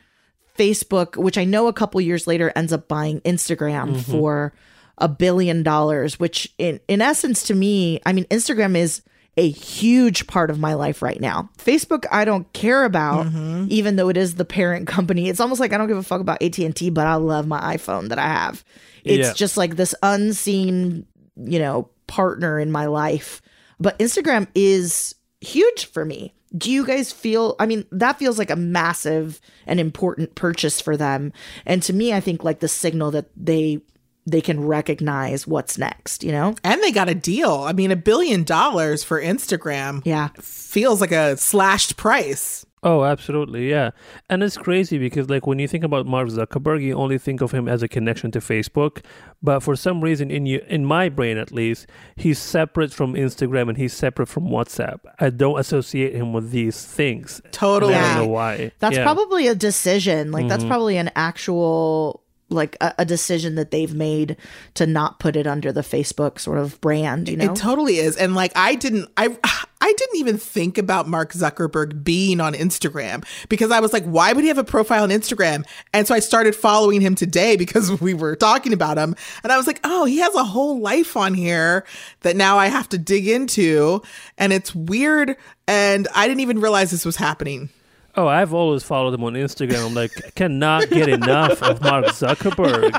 [0.60, 4.54] Facebook, which I know a couple years later ends up buying Instagram for
[5.00, 9.02] a billion dollars, which in, in essence to me, I mean, Instagram is
[9.38, 11.50] a huge part of my life right now.
[11.58, 13.68] Facebook, I don't care about, mm-hmm.
[13.70, 15.30] even though it is the parent company.
[15.30, 18.10] It's almost like I don't give a fuck about AT&T, but I love my iPhone
[18.10, 18.64] that I have.
[19.06, 19.34] It's Yeah.
[19.34, 21.06] just like this unseen,
[21.38, 23.42] you know, partner in my life.
[23.80, 26.34] But Instagram is huge for me.
[26.58, 30.98] Do you guys feel I mean that feels like a massive and important purchase for
[30.98, 31.32] them
[31.66, 33.82] and to me I think like the signal that they
[34.26, 36.56] they can recognize what's next, you know?
[36.64, 37.52] And they got a deal.
[37.52, 40.30] I mean, a billion dollars for Instagram Yeah.
[40.40, 42.66] feels like a slashed price.
[42.82, 43.90] Oh, absolutely, yeah.
[44.30, 47.52] And it's crazy because, like, when you think about Mark Zuckerberg, you only think of
[47.52, 49.04] him as a connection to Facebook.
[49.44, 53.68] But for some reason, in you, in my brain at least, he's separate from Instagram
[53.68, 55.00] and he's separate from WhatsApp.
[55.20, 57.42] I don't associate him with these things.
[57.52, 57.96] Totally.
[57.96, 58.72] And I don't know why.
[58.80, 59.04] That's Yeah.
[59.04, 60.32] probably a decision.
[60.32, 60.68] Like that's Mhm.
[60.70, 64.38] probably an actual like a, a decision that they've made
[64.76, 67.52] to not put it under the Facebook sort of brand, you know?
[67.52, 68.16] It totally is.
[68.16, 69.38] And like I didn't I
[69.82, 74.34] I didn't even think about Mark Zuckerberg being on Instagram because I was like, why
[74.34, 75.66] would he have a profile on Instagram?
[75.94, 79.16] And so I started following him today because we were talking about him.
[79.42, 81.86] And I was like, oh, he has a whole life on here
[82.22, 84.02] that now I have to dig into.
[84.38, 85.38] And it's weird.
[85.66, 87.70] And I didn't even realize this was happening.
[88.20, 89.86] Oh, I've always followed him on Instagram.
[89.86, 92.92] I'm like, I cannot get enough of Mark Zuckerberg.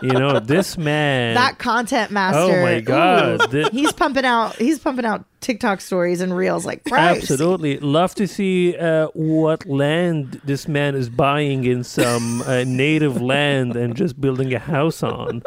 [0.00, 1.34] You know, this man.
[1.34, 2.40] that content master.
[2.40, 3.42] Oh my God.
[3.42, 7.22] ooh, Thi- he's pumping out he's pumping out TikTok stories and reels like Christ.
[7.22, 7.78] Absolutely.
[7.80, 13.74] Love to see uh, what land this man is buying in some uh, native land
[13.74, 15.42] and just building a house on.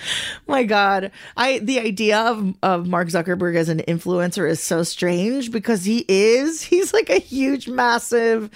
[0.46, 5.50] my god i the idea of, of mark zuckerberg as an influencer is so strange
[5.50, 8.50] because he is he's like a huge massive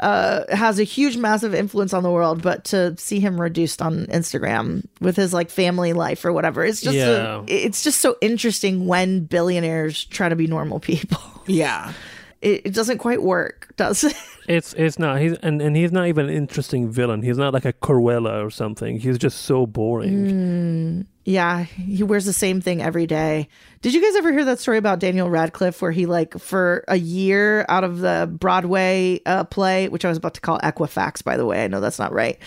[0.00, 4.06] uh has a huge massive influence on the world but to see him reduced on
[4.06, 7.40] instagram with his like family life or whatever it's just Yeah.
[7.40, 11.92] a, it's just so interesting when billionaires try to be normal people Yeah.
[12.46, 14.16] It, it doesn't quite work does it
[14.48, 17.22] It's it's not he's and, and he's not even an interesting villain.
[17.22, 18.98] He's not like a Cruella or something.
[18.98, 21.06] He's just so boring.
[21.24, 23.48] Yeah, he wears the same thing every day.
[23.82, 26.96] Did you guys ever hear that story about Daniel Radcliffe where he like for a
[26.96, 31.36] year out of the Broadway uh, play, which I was about to call Equifax by
[31.36, 31.64] the way.
[31.64, 32.38] I know that's not right.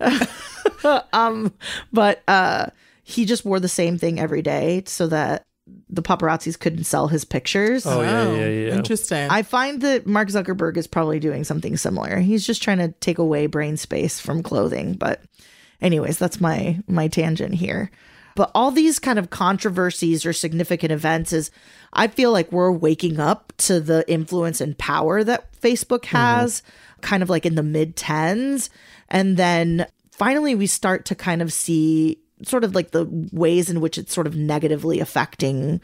[1.12, 1.52] um
[1.92, 2.66] but uh
[3.02, 5.42] he just wore the same thing every day so that
[5.90, 7.86] the paparazzis couldn't sell his pictures.
[7.86, 8.74] Oh yeah, yeah, yeah.
[8.74, 9.28] Interesting.
[9.30, 12.18] I find that Mark Zuckerberg is probably doing something similar.
[12.18, 14.94] He's just trying to take away brain space from clothing.
[14.94, 15.22] But
[15.80, 17.90] anyways, that's my my tangent here.
[18.34, 21.50] But all these kind of controversies or significant events is
[21.92, 26.16] I feel like we're waking up to the influence and power that Facebook mm-hmm.
[26.16, 26.62] has
[27.00, 28.68] kind of like in the mid 10s
[29.08, 33.80] and then finally we start to kind of see sort of like the ways in
[33.80, 35.80] which it's sort of negatively affecting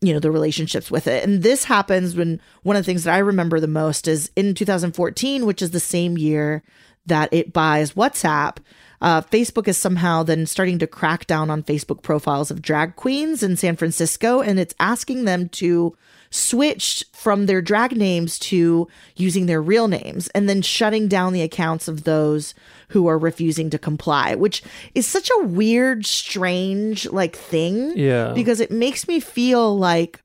[0.00, 1.24] you know the relationships with it.
[1.24, 4.54] And this happens when one of the things that i remember the most is in
[4.54, 6.62] 2014 which is the same year
[7.06, 8.58] that it buys whatsapp
[9.00, 13.42] uh, facebook is somehow then starting to crack down on facebook profiles of drag queens
[13.42, 15.96] in san francisco and it's asking them to
[16.30, 18.86] switch from their drag names to
[19.16, 22.54] using their real names and then shutting down the accounts of those
[22.88, 24.62] who are refusing to comply which
[24.94, 28.32] is such a weird strange like thing Yeah.
[28.34, 30.22] because it makes me feel like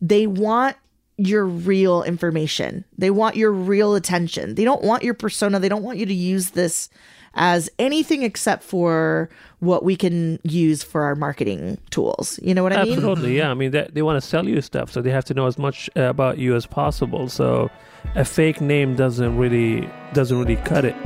[0.00, 0.76] they want
[1.16, 2.82] your real information.
[2.96, 4.54] They want your real attention.
[4.54, 5.60] They don't want your persona.
[5.60, 6.88] They don't want you to use this
[7.34, 9.28] as anything except for
[9.60, 12.40] what we can use for our marketing tools.
[12.42, 12.94] You know what I mean?
[12.94, 13.50] Absolutely, yeah.
[13.50, 15.58] I mean, they, they want to sell you stuff, so they have to know as
[15.58, 17.28] much uh, about you as possible.
[17.28, 17.70] So,
[18.14, 20.96] a fake name doesn't really doesn't really cut it.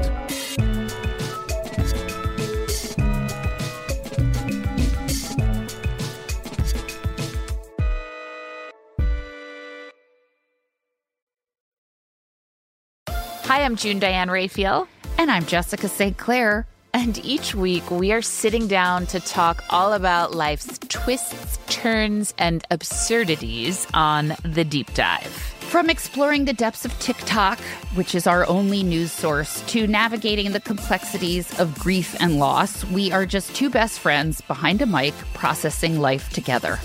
[13.47, 14.89] Hi, I'm June Diane Raphael.
[15.17, 16.17] And I'm Jessica St.
[16.17, 16.67] Clair.
[16.93, 22.65] And each week we are sitting down to talk all about life's twists, turns, and
[22.71, 25.55] absurdities on The Deep Dive.
[25.61, 27.59] From exploring the depths of TikTok,
[27.95, 33.11] which is our only news source, to navigating the complexities of grief and loss, we
[33.11, 36.79] are just two best friends behind a mic processing life together.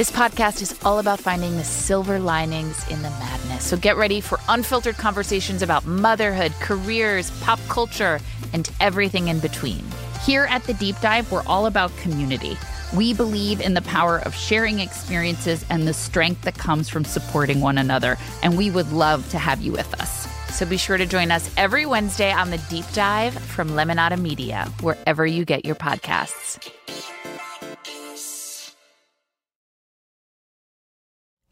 [0.00, 3.66] This podcast is all about finding the silver linings in the madness.
[3.66, 8.18] So get ready for unfiltered conversations about motherhood, careers, pop culture,
[8.54, 9.84] and everything in between.
[10.24, 12.56] Here at The Deep Dive, we're all about community.
[12.96, 17.60] We believe in the power of sharing experiences and the strength that comes from supporting
[17.60, 20.26] one another, and we would love to have you with us.
[20.56, 24.66] So be sure to join us every Wednesday on The Deep Dive from Lemonada Media,
[24.80, 26.70] wherever you get your podcasts.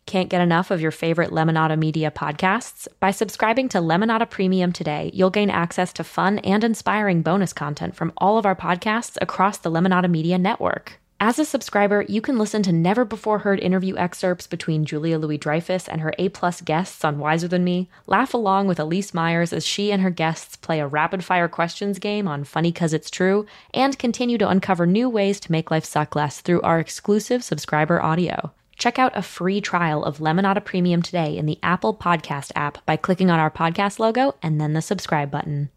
[0.08, 2.88] Can't get enough of your favorite Lemonada Media podcasts?
[2.98, 7.94] By subscribing to Lemonada Premium today, you'll gain access to fun and inspiring bonus content
[7.94, 10.98] from all of our podcasts across the Lemonada Media network.
[11.20, 15.36] As a subscriber, you can listen to never before heard interview excerpts between Julia Louis
[15.36, 19.52] Dreyfus and her A plus guests on Wiser Than Me, laugh along with Elyse Myers
[19.52, 23.10] as she and her guests play a rapid fire questions game on Funny Cause It's
[23.10, 23.44] True,
[23.74, 28.02] and continue to uncover new ways to make life suck less through our exclusive subscriber
[28.02, 28.52] audio.
[28.78, 32.96] Check out a free trial of Lemonada Premium today in the Apple Podcast app by
[32.96, 35.70] clicking on our podcast logo and then the subscribe button.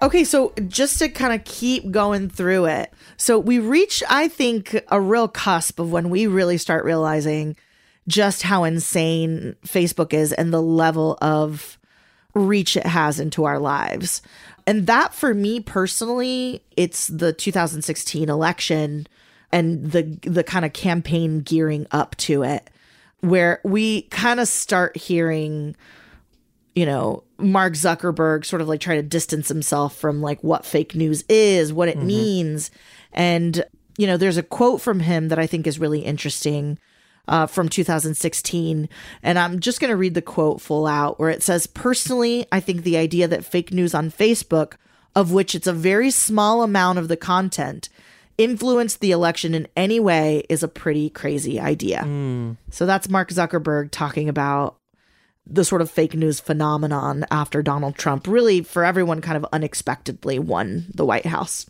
[0.00, 2.94] Okay, so just to kind of keep going through it.
[3.16, 7.56] So we reach, I think, a real cusp of when we really start realizing
[8.06, 11.77] just how insane Facebook is and the level of
[12.38, 14.22] reach it has into our lives.
[14.66, 19.06] And that for me personally, it's the 2016 election
[19.50, 22.68] and the the kind of campaign gearing up to it
[23.20, 25.74] where we kind of start hearing
[26.74, 30.94] you know, Mark Zuckerberg sort of like try to distance himself from like what fake
[30.94, 32.06] news is, what it Mm-hmm.
[32.06, 32.70] means.
[33.12, 33.64] And,
[33.96, 36.78] you know, there's a quote from him that I think is really interesting
[37.28, 38.88] uh, from 2016.
[39.22, 42.60] And I'm just going to read the quote full out where it says, Personally, I
[42.60, 44.74] think the idea that fake news on Facebook,
[45.14, 47.88] of which it's a very small amount of the content,
[48.38, 52.02] influenced the election in any way is a pretty crazy idea.
[52.70, 54.76] So that's Mark Zuckerberg talking about
[55.50, 60.38] the sort of fake news phenomenon after Donald Trump really for everyone kind of unexpectedly
[60.38, 61.68] won the White House.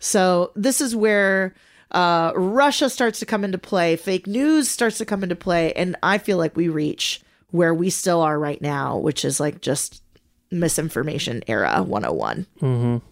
[0.00, 1.54] So this is where
[1.92, 5.96] uh, Russia starts to come into play, fake news starts to come into play, and
[6.02, 10.02] I feel like we reach where we still are right now, which is like just
[10.50, 13.02] misinformation era 101.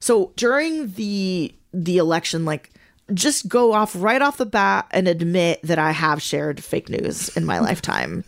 [0.00, 2.70] So during the the election, like
[3.14, 7.28] just go off right off the bat and admit that I have shared fake news
[7.36, 8.24] in my lifetime.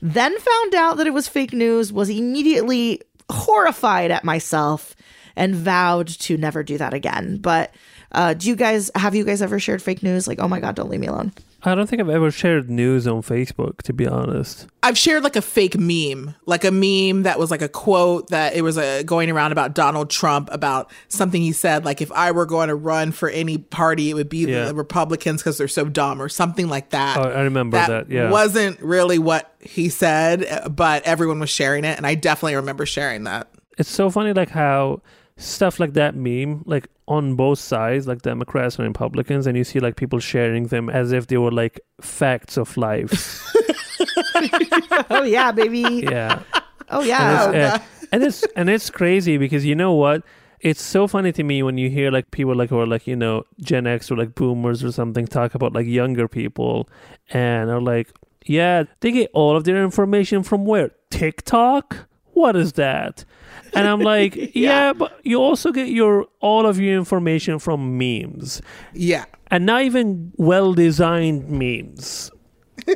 [0.00, 4.94] Then found out that it was fake news, was immediately horrified at myself
[5.36, 7.38] and vowed to never do that again.
[7.38, 7.74] But
[8.12, 10.26] uh, do you guys have you guys ever shared fake news?
[10.28, 11.32] Like, oh my god, don't leave me alone.
[11.64, 14.68] I don't think I've ever shared news on Facebook, to be honest.
[14.84, 18.54] I've shared like a fake meme, like a meme that was like a quote that
[18.54, 22.30] it was uh, going around about Donald Trump about something he said, like if I
[22.30, 24.66] were going to run for any party, it would be Yeah.
[24.66, 27.16] the Republicans because they're so dumb or something like that.
[27.18, 28.30] Oh, I remember that, yeah.
[28.30, 32.86] wasn't really what he said, uh, but everyone was sharing it, and I definitely remember
[32.86, 33.48] sharing that.
[33.78, 35.02] It's so funny, like how
[35.36, 39.80] stuff like that meme, like on both sides, like Democrats and Republicans, and you see
[39.80, 43.44] like people sharing them as if they were like facts of life.
[45.10, 46.06] Oh yeah, baby.
[46.08, 46.42] yeah.
[46.90, 47.50] Oh and yeah.
[47.50, 47.78] it's, uh,
[48.12, 50.22] and it's and it's crazy because you know what
[50.60, 53.16] it's so funny to me when you hear like people like who are like you
[53.16, 56.88] know gen x or like boomers or something talk about like younger people
[57.30, 58.10] and are like
[58.46, 62.07] yeah they get all of their information from where tiktok
[62.38, 63.24] what is that?
[63.74, 64.92] And i'm like yeah.
[64.92, 68.62] but you also get your all of your information from memes.
[68.94, 69.24] Yeah.
[69.50, 72.30] and not even well designed memes.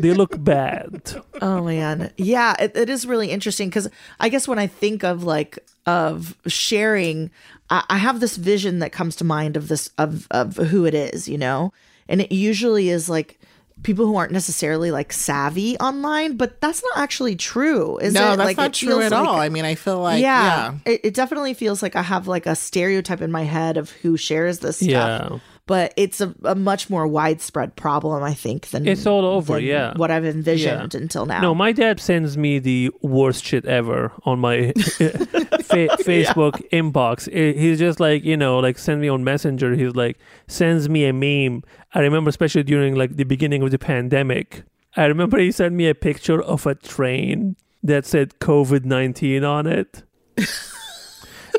[0.00, 1.14] They look bad.
[1.42, 3.88] Oh man, yeah, it, it is really interesting because
[4.20, 7.32] I guess when I think of like of sharing,
[7.68, 10.94] I, I have this vision that comes to mind of this of of who it
[10.94, 11.72] is, you know,
[12.08, 13.40] and it usually is like
[13.82, 18.36] people who aren't necessarily like savvy online, but that's not actually true, is no, it?
[18.36, 19.36] that's like, not it true at like- all.
[19.36, 20.92] I mean, I feel like yeah, yeah.
[20.92, 24.16] It, it definitely feels like I have like a stereotype in my head of who
[24.16, 24.88] shares this stuff.
[24.88, 25.38] Yeah.
[25.66, 29.92] But it's a, a much more widespread problem, I think, than It's all over, yeah.
[29.96, 31.00] What I've envisioned Yeah.
[31.00, 31.40] until now.
[31.40, 37.32] No, my dad sends me the worst shit ever on my fa- Facebook inbox.
[37.32, 39.76] He's just like, you know, like send me on Messenger.
[39.76, 41.62] He's like, sends me a meme.
[41.94, 44.64] I remember, especially during like the beginning of the pandemic,
[44.96, 49.66] I remember he sent me a picture of a train that said COVID 19 on
[49.68, 50.02] it.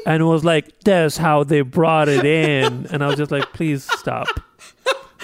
[0.06, 3.84] and was like, "That's how they brought it in," and I was just like, "Please
[4.00, 4.28] stop."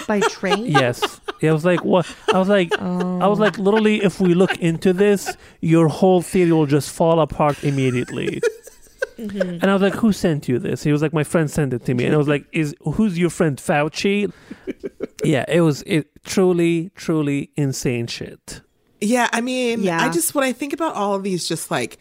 [0.06, 0.66] By train?
[0.66, 1.20] Yes.
[1.40, 2.06] Yeah, I was like, what?
[2.32, 6.52] I was like, I was like, literally, if we look into this, your whole theory
[6.52, 8.40] will just fall apart immediately.
[9.18, 9.58] Mm-hmm.
[9.60, 10.82] And I was like, who sent you this?
[10.82, 12.06] He was like, my friend sent it to me.
[12.06, 14.32] And I was like, is who's your friend Fauci?
[15.24, 18.62] yeah, it was it truly, truly insane shit.
[19.00, 20.02] Yeah, I mean, Yeah.
[20.02, 21.98] I just when I think about all of these, just like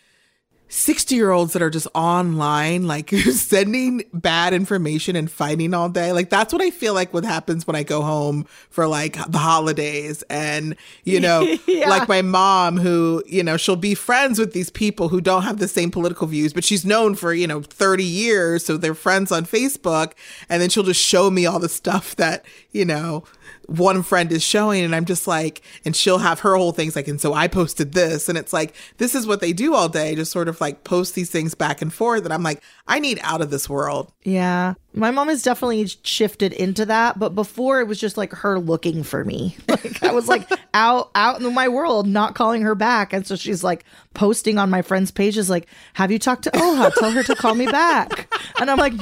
[0.72, 6.14] sixty year olds that are just online, like sending bad information and fighting all day.
[6.14, 9.40] Like that's what I feel like what happens when I go home for like the
[9.40, 11.90] holidays, and you know, Yeah.
[11.90, 15.60] like my mom, who you know, she'll be friends with these people who don't have
[15.60, 19.32] the same political views, but she's known for you know thirty years, so they're friends
[19.32, 20.14] on Facebook,
[20.48, 23.24] and then she'll just show me all the stuff that you know
[23.70, 27.08] one friend is showing and I'm just like and she'll have her whole things like
[27.08, 30.16] and so I posted this and it's like this is what they do all day
[30.16, 33.20] just sort of like post these things back and forth and I'm like I need
[33.22, 34.12] out of this world.
[34.24, 34.74] Yeah.
[34.94, 39.04] My mom has definitely shifted into that, but before it was just like her looking
[39.04, 39.56] for me.
[39.70, 43.14] Like I was like out out in my world, not calling her back.
[43.14, 46.92] And so she's like posting on my friends' pages like, Have you talked to Oha?
[46.98, 48.34] Tell her to call me back.
[48.60, 48.94] And I'm like,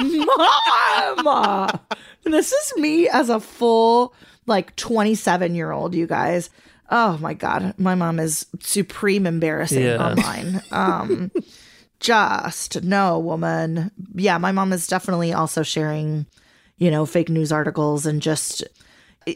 [1.24, 1.80] Mom
[2.32, 4.14] This is me as a full
[4.46, 6.50] like 27 year old, you guys.
[6.90, 7.74] Oh my god.
[7.78, 9.98] My mom is supreme embarrassing Yeah.
[10.06, 10.62] online.
[10.72, 11.32] Um
[12.00, 13.92] just no woman.
[14.16, 16.26] Yeah, my mom is definitely also sharing,
[16.78, 18.64] you know, fake news articles and just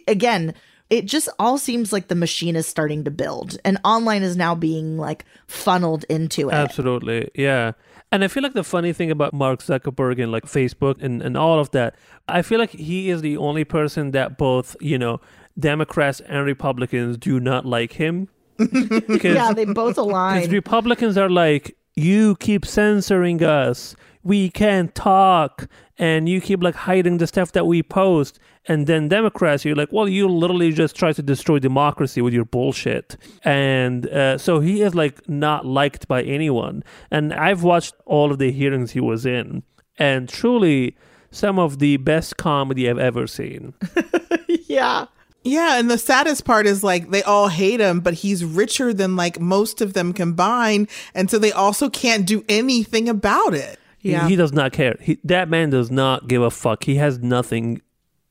[0.07, 0.53] again,
[0.89, 4.53] it just all seems like the machine is starting to build and online is now
[4.55, 6.53] being like funneled into it.
[6.53, 7.29] Absolutely.
[7.35, 7.71] Yeah.
[8.11, 11.37] And I feel like the funny thing about Mark Zuckerberg and like Facebook and, and
[11.37, 11.95] all of that,
[12.27, 15.21] I feel like he is the only person that both, you know,
[15.57, 18.27] Democrats and Republicans do not like him.
[18.57, 20.49] Because Yeah, they both align.
[20.51, 23.95] Republicans are like, you keep censoring us.
[24.23, 25.67] We can't talk.
[25.97, 28.39] And you keep like hiding the stuff that we post.
[28.67, 32.45] And then Democrats, you're like, well, you literally just try to destroy democracy with your
[32.45, 33.17] bullshit.
[33.43, 36.83] And uh, so he is like not liked by anyone.
[37.09, 39.63] And I've watched all of the hearings he was in.
[39.97, 40.95] And truly,
[41.31, 43.73] some of the best comedy I've ever seen.
[44.67, 45.05] yeah.
[45.43, 49.15] Yeah, and the saddest part is like they all hate him, but he's richer than
[49.15, 53.79] like most of them combined, and so they also can't do anything about it.
[54.01, 54.95] He- He, does not care.
[54.99, 56.83] He, that man does not give a fuck.
[56.83, 57.81] He has nothing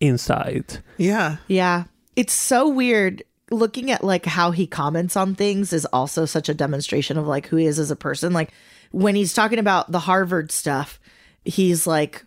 [0.01, 0.79] inside.
[0.97, 1.37] Yeah.
[1.47, 1.85] Yeah.
[2.17, 6.55] It's so weird looking at like how he comments on things is also such a
[6.55, 8.33] demonstration of like who he is as a person.
[8.33, 8.53] Like
[8.91, 11.01] when he's talking about the Harvard stuff,
[11.45, 12.25] he's like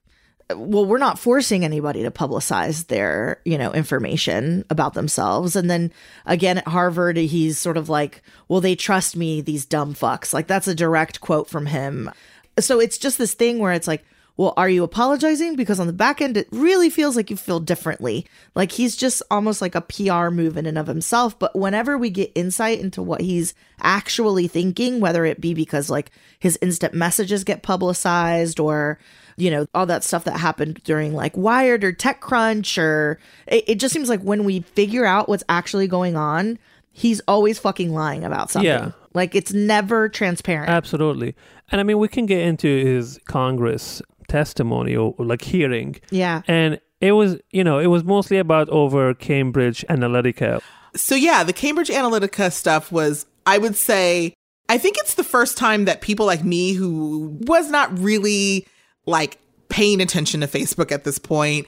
[0.53, 5.55] well, we're not forcing anybody to publicize their, you know, information about themselves.
[5.55, 5.91] And then
[6.25, 10.33] again at Harvard, he's sort of like, well, they trust me, these dumb fucks.
[10.33, 12.11] Like that's a direct quote from him.
[12.59, 14.03] So it's just this thing where it's like,
[14.35, 15.55] well, are you apologizing?
[15.55, 18.25] Because on the back end, it really feels like you feel differently.
[18.55, 21.37] Like he's just almost like a PR move in and of himself.
[21.37, 26.09] But whenever we get insight into what he's actually thinking, whether it be because like
[26.39, 28.97] his instant messages get publicized or,
[29.37, 33.75] you know, all that stuff that happened during like Wired or TechCrunch, or it, it
[33.75, 36.57] just seems like when we figure out what's actually going on,
[36.91, 38.67] he's always fucking lying about something.
[38.67, 38.91] Yeah.
[39.13, 40.71] Like it's never transparent.
[40.71, 41.35] Absolutely.
[41.73, 45.99] And I mean, we can get into his Congress testimony or, or, like hearing.
[46.11, 46.43] yeah.
[46.47, 50.61] And it was, you know, it was mostly about over Cambridge Analytica.
[50.95, 54.35] So yeah, the Cambridge Analytica stuff was, I would say,
[54.69, 58.67] I think it's the first time that people like me who was not really
[59.07, 61.65] like paying attention to Facebook at this point,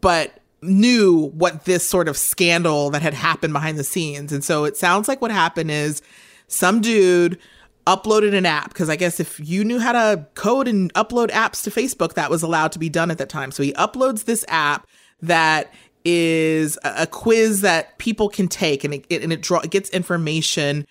[0.00, 4.32] but knew what this sort of scandal that had happened behind the scenes.
[4.32, 6.02] And so it sounds like what happened is
[6.48, 7.38] some dude
[7.86, 11.62] uploaded an app because I guess if you knew how to code and upload apps
[11.64, 13.50] to Facebook, that was allowed to be done at that time.
[13.50, 14.86] So he uploads this app
[15.20, 15.72] that
[16.04, 19.88] is a quiz that people can take and it, it- and it draw it gets
[19.90, 20.86] information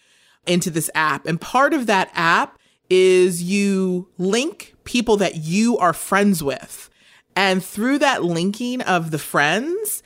[0.45, 1.25] into this app.
[1.25, 2.57] And part of that app
[2.89, 6.89] is you link people that you are friends with.
[7.35, 10.03] And through that linking of the friends,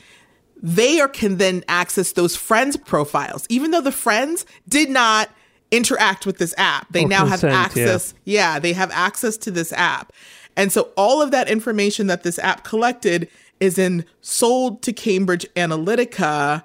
[0.62, 5.30] they are can then access those friends profiles even though the friends did not
[5.72, 7.60] interact with this app they Or now have consent, yeah.
[7.60, 8.60] access yeah.
[8.60, 10.14] they have access to this app
[10.56, 15.46] and so all of that information that this app collected is then sold to cambridge
[15.56, 16.64] analytica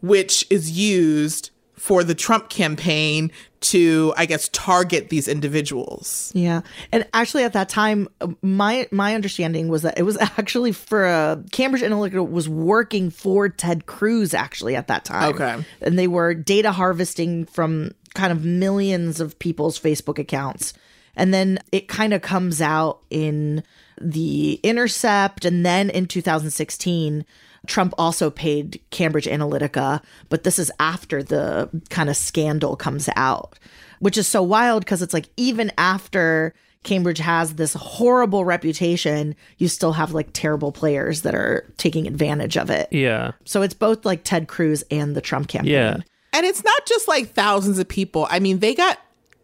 [0.00, 3.30] which is used for the trump campaign
[3.60, 6.60] to i guess target these individuals Yeah.
[6.92, 11.06] And actually at that time uh, my my understanding was that it was actually for
[11.06, 15.34] uh, Cambridge Analytica was working for Ted Cruz actually at that time.
[15.34, 15.64] Okay.
[15.80, 20.72] And they were data harvesting from kind of millions of people's Facebook accounts
[21.16, 23.64] And then it kind of comes out in
[24.00, 25.44] The Intercept.
[25.44, 27.24] And then in 2016,
[27.66, 33.58] Trump also paid Cambridge Analytica, but this is after the kind of scandal comes out,
[33.98, 36.54] which is so wild because it's like even after
[36.84, 42.56] Cambridge has this horrible reputation, you still have like terrible players that are taking advantage
[42.56, 42.88] of it.
[42.92, 43.32] Yeah.
[43.44, 45.72] So it's both like Ted Cruz and the Trump campaign.
[45.72, 45.96] Yeah.
[46.36, 48.26] And it's not just like thousands of people.
[48.28, 48.98] I mean, they got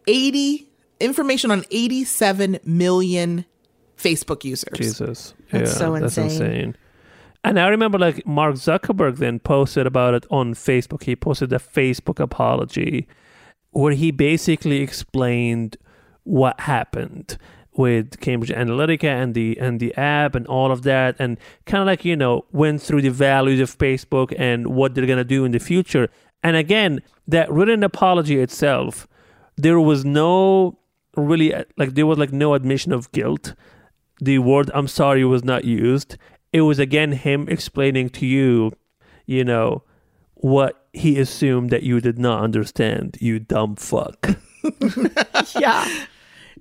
[0.05, 0.67] 80
[0.99, 3.45] information on 87 million
[3.97, 4.77] Facebook users.
[4.77, 5.33] Jesus.
[5.49, 6.51] That's yeah, so That's insane.
[6.51, 6.77] insane.
[7.43, 11.03] And I remember like Mark Zuckerberg then posted about it on Facebook.
[11.03, 13.07] He posted a Facebook apology
[13.71, 15.77] where he basically explained
[16.25, 17.39] what happened
[17.75, 21.87] with Cambridge Analytica and the and the app and all of that and kind of
[21.87, 25.43] like you know went through the values of Facebook and what they're going to do
[25.43, 26.09] in the future.
[26.43, 29.07] And again, that written apology itself
[29.57, 30.77] there was no
[31.15, 33.53] really like there was like no admission of guilt.
[34.19, 36.17] The word "I'm sorry" was not used.
[36.51, 38.73] It was again him explaining to you,
[39.25, 39.83] you know,
[40.35, 43.17] what he assumed that you did not understand.
[43.19, 44.37] You dumb fuck.
[45.59, 46.05] yeah.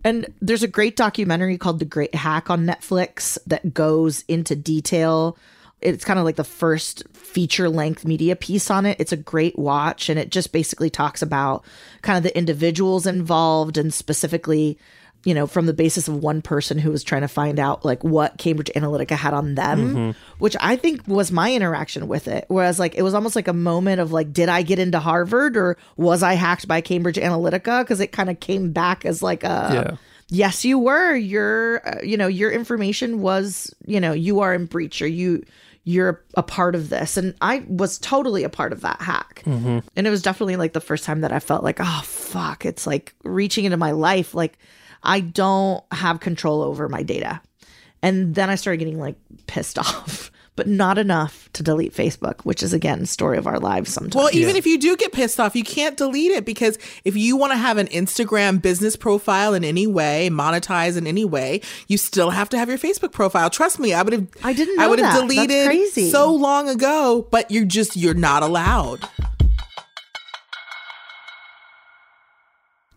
[0.04, 5.36] And there's a great documentary called The Great Hack on Netflix that goes into detail.
[5.82, 8.98] It's kind of like the first feature length media piece on it.
[9.00, 11.64] It's a great watch and it just basically talks about
[12.02, 14.78] kind of the individuals involved and specifically,
[15.24, 18.02] you know, from the basis of one person who was trying to find out like
[18.04, 22.44] what Cambridge Analytica had on them, which I think was my interaction with it.
[22.48, 25.56] Whereas like it was almost like a moment of like, did I get into Harvard
[25.56, 27.82] or was I hacked by Cambridge Analytica?
[27.82, 29.96] Because it kind of came back as like a Yeah.
[30.28, 34.66] yes you were your uh, you know your information was you know you are in
[34.66, 35.44] breach or you
[35.84, 37.16] you're a part of this.
[37.16, 39.42] And i was totally a part of that hack.
[39.44, 39.80] Mm-hmm.
[39.96, 42.86] And it was definitely like the first time that i felt like oh fuck it's
[42.86, 44.34] like reaching into my life.
[44.34, 44.58] Like
[45.02, 47.40] i don't have control over my data.
[48.02, 49.16] And then i started getting like
[49.46, 53.92] pissed off but not enough to delete facebook which is again story of our lives
[53.92, 57.16] sometimes Well, even if you do get pissed off, you can't delete it because if
[57.16, 61.60] you want to have an Instagram business profile in any way, monetize in any way,
[61.88, 63.50] you still have to have your Facebook profile.
[63.50, 64.26] Trust me, I would have.
[64.42, 66.10] I didn't I would have deleted crazy.
[66.10, 69.08] so long ago, but you're just you're not allowed.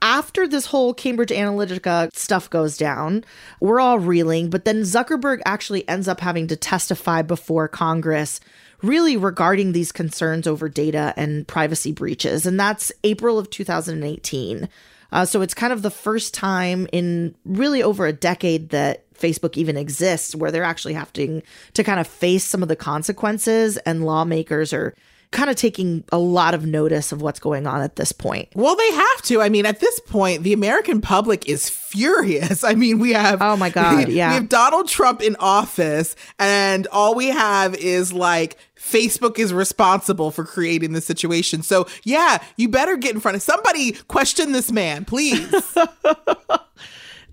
[0.05, 3.25] After this whole Cambridge Analytica stuff goes down,
[3.59, 8.39] we're all reeling, but then Zuckerberg actually ends up having to testify before Congress
[8.83, 12.45] really regarding these concerns over data and privacy breaches.
[12.45, 14.69] And that's April of 2018.
[15.11, 19.57] Uh, so it's kind of the first time in really over a decade that Facebook
[19.57, 21.41] even exists where they're actually having
[21.73, 24.93] to kind of face some of the consequences, and lawmakers are
[25.35, 28.47] kind of taking a lot of notice of what's going on at this point.
[28.55, 29.41] Well, they have to.
[29.41, 32.63] I mean, at this point, the American public is furious.
[32.63, 34.29] I mean, we have Oh my God, yeah.
[34.29, 40.31] we have Donald Trump in office, and all we have is like Facebook is responsible
[40.31, 41.63] for creating the situation.
[41.63, 43.91] So, yeah, you better get in front of somebody.
[44.07, 45.51] Question this man, please.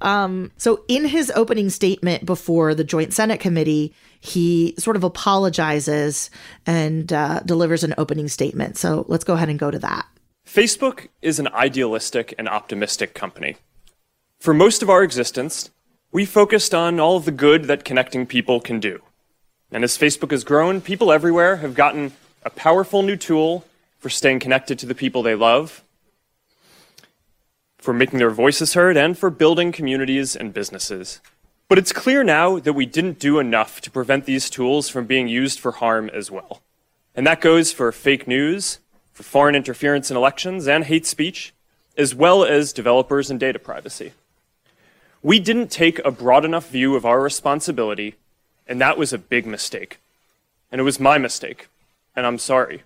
[0.03, 6.31] So, in his opening statement before the Joint Senate Committee, he sort of apologizes
[6.67, 8.77] and uh, delivers an opening statement.
[8.77, 10.07] So, let's go ahead and go to that.
[10.47, 13.57] Facebook is an idealistic and optimistic company.
[14.41, 15.71] For most of our existence,
[16.11, 19.01] we focused on all of the good that connecting people can do.
[19.71, 22.13] And as Facebook has grown, people everywhere have gotten
[22.45, 23.65] a powerful new tool
[23.99, 25.83] for staying connected to the people they love,
[27.83, 31.21] for making their voices heard, and for building communities and businesses.
[31.69, 35.27] But it's clear now that we didn't do enough to prevent these tools from being
[35.27, 36.63] used for harm as well.
[37.17, 38.79] And that goes for fake news,
[39.13, 41.53] for foreign interference in elections, and hate speech,
[41.99, 44.13] as well as developers and data privacy.
[45.21, 48.15] We didn't take a broad enough view of our responsibility,
[48.69, 49.99] and that was a big mistake.
[50.71, 51.67] And it was my mistake,
[52.15, 52.85] and I'm sorry.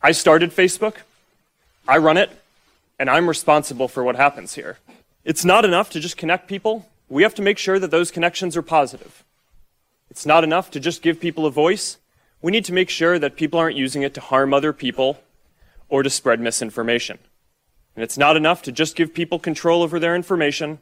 [0.00, 0.98] I started Facebook,
[1.88, 2.30] I run it,
[2.98, 4.78] and I'm responsible for what happens here.
[5.24, 8.56] It's not enough to just connect people, we have to make sure that those connections
[8.56, 9.24] are positive.
[10.10, 11.98] It's not enough to just give people a voice.
[12.42, 15.20] We need to make sure that people aren't using it to harm other people
[15.88, 17.18] or to spread misinformation.
[17.94, 20.80] And it's not enough to just give people control over their information.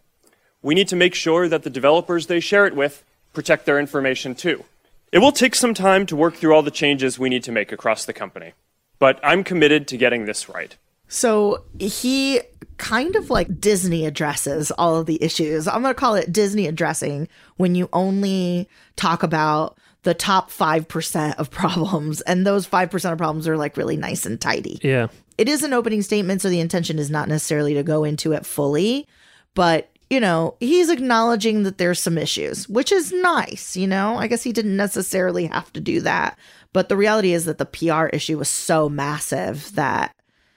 [0.62, 4.34] We need to make sure that the developers they share it with protect their information
[4.34, 4.64] too.
[5.12, 7.70] It will take some time to work through all the changes we need to make
[7.70, 8.52] across the company,
[8.98, 10.76] but I'm committed to getting this right.
[11.14, 12.40] So, he
[12.76, 15.68] kind of like Disney addresses all of the issues.
[15.68, 21.36] I'm going to call it Disney addressing when you only talk about the top 5%
[21.36, 24.80] of problems, and those 5% of problems are like really nice and tidy.
[24.82, 25.06] Yeah.
[25.38, 28.44] it is an opening statement, so the intention is not necessarily to go into it
[28.44, 29.06] fully.
[29.54, 34.16] but you know, he's acknowledging that there's some issues, which is nice, you know?
[34.16, 36.38] I guess he didn't necessarily have to do that.
[36.74, 40.13] But the reality is that the PR issue was so massive that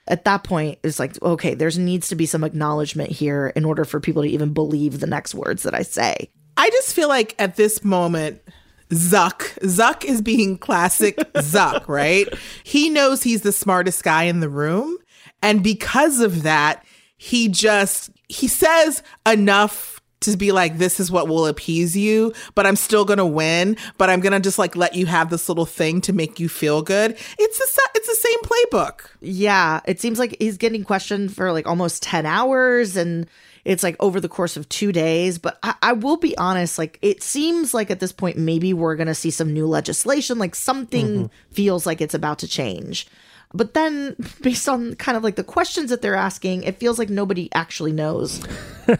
[0.08, 3.84] at that point it's like, okay, there's needs to be some acknowledgement here in order
[3.84, 6.30] for people to even believe the next words that I say.
[6.56, 8.42] I just feel like at this moment,
[8.90, 12.26] Zuck, Zuck is being classic Zuck, right?
[12.64, 14.96] He knows he's the smartest guy in the room.
[15.42, 16.84] And because of that,
[17.16, 22.66] he just he says enough to be like this is what will appease you but
[22.66, 26.00] i'm still gonna win but i'm gonna just like let you have this little thing
[26.00, 30.36] to make you feel good it's the it's the same playbook Yeah, it seems like
[30.38, 33.26] he's getting questioned for like almost 10 hours and
[33.64, 35.38] it's like over the course of two days.
[35.38, 38.96] But I, I will be honest, like it seems like at this point, maybe we're
[38.96, 41.52] to see some new legislation, like something mm-hmm.
[41.52, 43.06] feels like it's about to change.
[43.54, 47.08] But then, based on kind of like the questions that they're asking, it feels like
[47.08, 48.42] nobody actually knows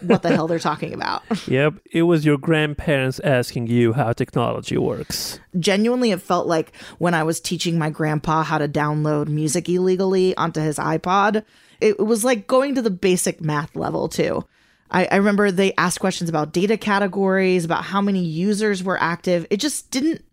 [0.01, 1.23] what the hell they're talking about.
[1.47, 5.39] Yep, it was your grandparents asking you how technology works.
[5.59, 10.35] genuinely it felt like when i was teaching my grandpa how to download music illegally
[10.37, 11.43] onto his ipod
[11.81, 14.45] it was like going to the basic math level too
[14.91, 19.47] I, I remember they asked questions about data categories about how many users were active
[19.49, 20.23] it just didn't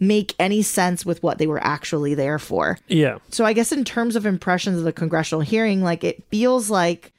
[0.00, 3.18] make any sense with what they were actually there for Yeah.
[3.30, 7.12] so I guess in terms of impressions of the congressional hearing, like it feels like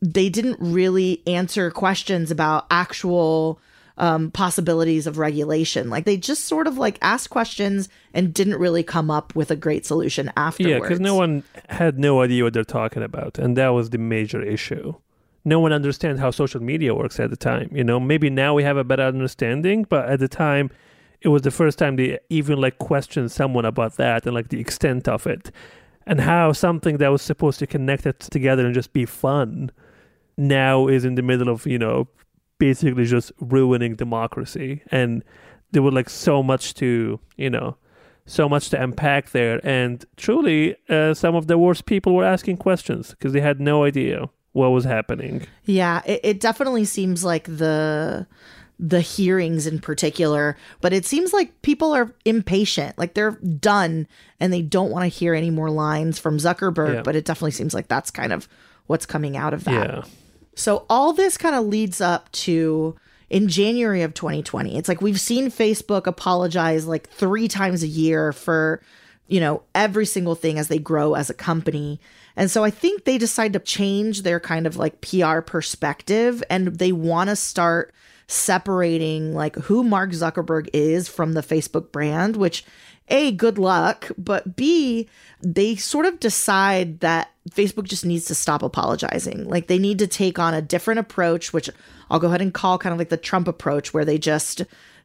[0.00, 3.60] they didn't really answer questions about actual
[3.98, 5.90] um, possibilities of regulation.
[5.90, 9.56] Like they just sort of like asked questions and didn't really come up with a
[9.56, 10.70] great solution afterwards.
[10.72, 13.98] Yeah, because no one had no idea what they're talking about, and that was the
[13.98, 14.94] major issue.
[15.44, 17.68] No one understands how social media works at the time.
[17.74, 20.70] You know, maybe now we have a better understanding, but at the time,
[21.22, 24.60] it was the first time they even like questioned someone about that and like the
[24.60, 25.50] extent of it,
[26.06, 29.70] and how something that was supposed to connect it together and just be fun
[30.36, 32.08] now is in the middle of you know
[32.58, 34.82] basically just ruining democracy.
[34.90, 35.24] And
[35.72, 37.76] there was like so much to you know
[38.26, 39.60] so much to unpack there.
[39.66, 43.84] And truly uh, some of the worst people were asking questions because they had no
[43.84, 45.46] idea what was happening.
[45.64, 48.26] Yeah, it, it definitely seems like the
[48.82, 52.96] the hearings in particular, but it seems like people are impatient.
[52.98, 54.08] Like they're done
[54.40, 57.02] and they don't want to hear any more lines from Zuckerberg, Yeah.
[57.02, 58.48] but it definitely seems like that's kind of
[58.86, 59.88] what's coming out of that.
[59.88, 60.02] yeah
[60.54, 62.96] So all this kind of leads up to
[63.28, 64.78] in January of 2020.
[64.78, 68.80] It's like we've seen Facebook apologize like 3 times a year for
[69.28, 72.00] you know every single thing as they grow as a company.
[72.34, 76.78] And so I think they decide to change their kind of like PR perspective and
[76.78, 77.92] they want to start
[78.30, 82.64] separating like who Mark Zuckerberg is from the Facebook brand, which
[83.08, 85.08] a good luck but b
[85.42, 89.48] they sort of decide that facebook just needs to stop apologizing.
[89.48, 91.68] Like they need to take on a different approach which
[92.08, 94.62] i'll go ahead and call kind of like the trump approach where they just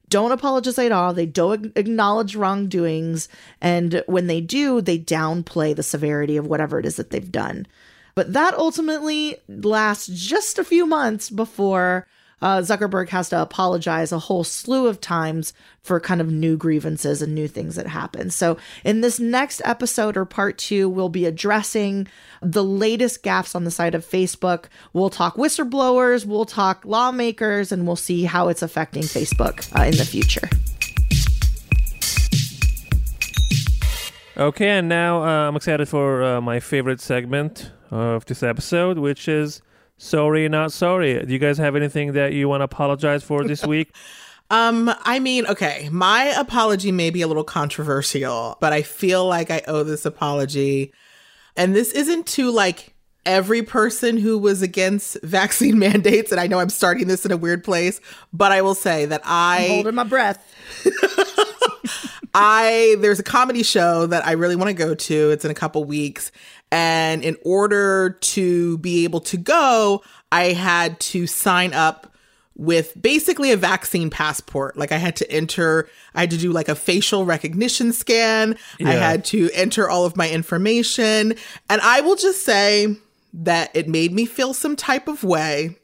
[0.08, 1.16] don't apologize at all.
[1.16, 3.28] They don't acknowledge wrongdoings.
[3.60, 7.66] And when they do they downplay the severity of whatever it is that they've done.
[8.14, 12.08] But that ultimately lasts just a few months before
[12.42, 17.22] uh, Zuckerberg has to apologize a whole slew of times for kind of new grievances
[17.22, 18.30] and new things that happen.
[18.30, 22.08] So, in this next episode or part two, we'll be addressing
[22.42, 24.66] the latest gaffes on the side of Facebook.
[24.94, 29.98] We'll talk whistleblowers, we'll talk lawmakers, and we'll see how it's affecting Facebook uh, in
[29.98, 30.50] the future.
[34.38, 39.30] okay and now uh, i'm excited for uh, my favorite segment of this episode which
[39.30, 39.62] is
[39.98, 43.66] sorry not sorry do you guys have anything that you want to apologize for this
[43.74, 43.92] week
[44.52, 49.50] Um, I mean, okay, my apology may be a little controversial, but I feel like
[49.50, 50.94] I owe this apology.
[51.58, 52.94] And this isn't to like
[53.26, 56.32] every person who was against vaccine mandates.
[56.32, 58.00] And I know I'm starting this in a weird place,
[58.32, 60.38] but I will say that I Holding my breath.
[62.36, 65.32] I there's a comedy show that I really want to go to.
[65.32, 66.32] It's in a couple weeks.
[66.76, 72.12] And in order to be able to go, I had to sign up
[72.58, 74.76] with basically a vaccine passport.
[74.76, 78.58] Like I had to enter, I had to do like a facial recognition scan.
[78.84, 81.36] I had to enter all of my information.
[81.70, 82.98] And I will just say
[83.36, 85.78] that it made me feel some type of way.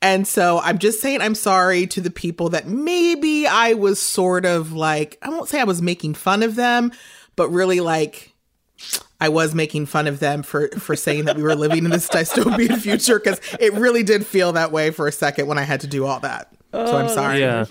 [0.00, 4.46] And so I'm just saying I'm sorry to the people that maybe I was sort
[4.46, 6.90] of like, I won't say I was making fun of them,
[7.36, 8.31] but really like
[9.20, 12.08] I was making fun of them for for saying that we were living in this
[12.08, 15.80] dystopian future because it really did feel that way for a second when I had
[15.82, 16.52] to do all that.
[16.72, 17.40] So I'm oh, sorry.
[17.40, 17.64] yeah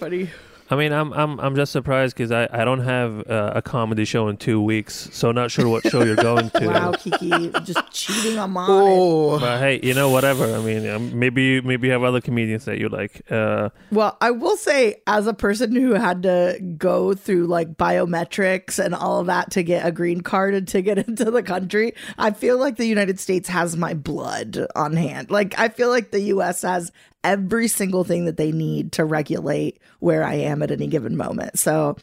[0.71, 4.05] I mean, I'm I'm I'm just surprised because I, I don't have uh, a comedy
[4.05, 6.67] show in two weeks, so not sure what show you're going to.
[6.67, 8.67] Wow, Kiki, just cheating on mine.
[8.69, 10.45] Oh, But hey, you know, whatever.
[10.45, 13.21] I mean, um, maybe you- maybe you have other comedians that you like.
[13.29, 18.79] Uh, Well, I will say, as a person who had to go through like biometrics
[18.83, 21.93] and all of that to get a green card and to get into the country,
[22.17, 25.29] I feel like the United States has my blood on hand.
[25.31, 26.91] Like, I feel like the US has
[27.23, 31.59] every single thing that they need to regulate where I am at any given moment.
[31.59, 31.97] So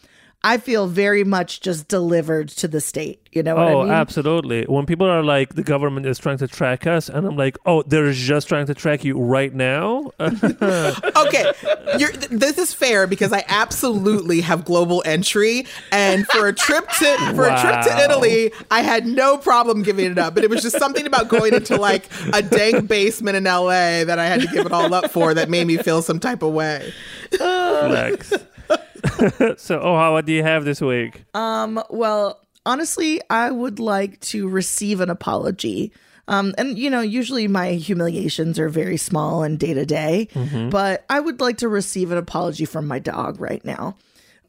[0.45, 3.29] I feel very much just delivered to the state.
[3.33, 3.93] You know what oh, I mean?
[3.93, 4.65] Oh, absolutely.
[4.65, 7.83] When people are like, the government is trying to track us, and I'm like, oh,
[7.83, 10.13] they're just trying to track you right now.
[10.21, 11.53] okay.
[11.99, 16.89] You're, th- this is fair because I absolutely have global entry, and for a trip
[16.89, 20.35] to for a trip to Italy, I had no problem giving it up.
[20.35, 24.19] But it was just something about going into like a dank basement in LA that
[24.21, 26.53] I had to give it all up for that made me feel some type of
[26.53, 26.93] way.
[27.31, 28.33] Flex.
[29.57, 31.25] so, oh, how what do you have this week?
[31.35, 35.93] Um, well, honestly, I would like to receive an apology.
[36.27, 40.29] Um, and you know, usually my humiliations are very small and day to day,
[40.71, 43.97] but I would like to receive an apology from my dog right now.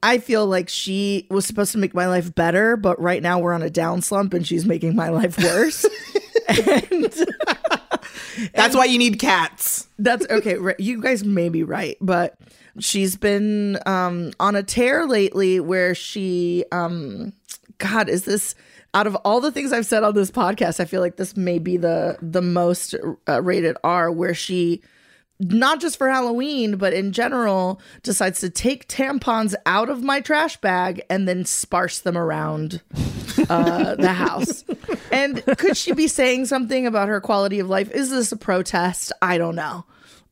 [0.04, 3.54] I feel like she was supposed to make my life better, but right now we're
[3.54, 5.86] on a down slump and she's making my life worse.
[6.48, 7.14] and
[8.54, 9.88] That's why you need cats.
[9.98, 10.56] that's okay.
[10.56, 12.38] right, You guys may be right, but
[12.80, 17.34] she's been um, on a tear lately where she, um,
[17.78, 18.56] God, is this
[18.94, 20.80] out of all the things I've said on this podcast?
[20.80, 22.96] I feel like this may be the the most
[23.28, 24.82] uh, rated R, where she
[25.40, 30.58] not just for Halloween, but in general, decides to take tampons out of my trash
[30.58, 32.82] bag and then sparse them around
[33.50, 34.66] uh, the house.
[35.12, 37.90] And could she be saying something about her quality of life?
[37.92, 39.14] Is this a protest?
[39.22, 39.86] I don't know.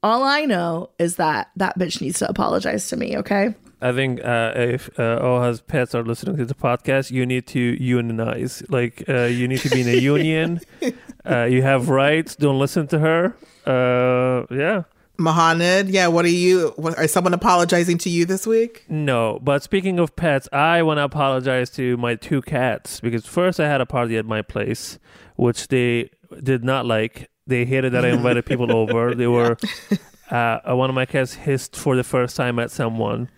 [0.04, 3.56] All I know is that that bitch needs to apologize to me, okay?
[3.82, 7.60] I think uh, if uh, Oha's pets are listening to the podcast, you need to
[7.60, 8.64] unionize.
[8.70, 10.62] Like, uh, you need to be in a union.
[11.30, 12.38] Uh, you have rights.
[12.38, 13.36] Don't listen to her.
[13.66, 14.84] Uh, yeah.
[15.20, 16.74] Mohanad, yeah, what are you?
[16.78, 18.86] What, are someone apologizing to you this week?
[18.88, 23.60] No, but speaking of pets, I want to apologize to my two cats because first
[23.60, 25.00] I had a party at my place,
[25.36, 27.30] which they did not like.
[27.48, 29.16] They hated that I invited people over.
[29.16, 29.58] They were
[30.30, 33.30] uh, one of my cats hissed for the first time at someone,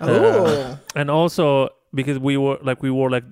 [0.00, 3.24] Oh, and also because we were like we wore like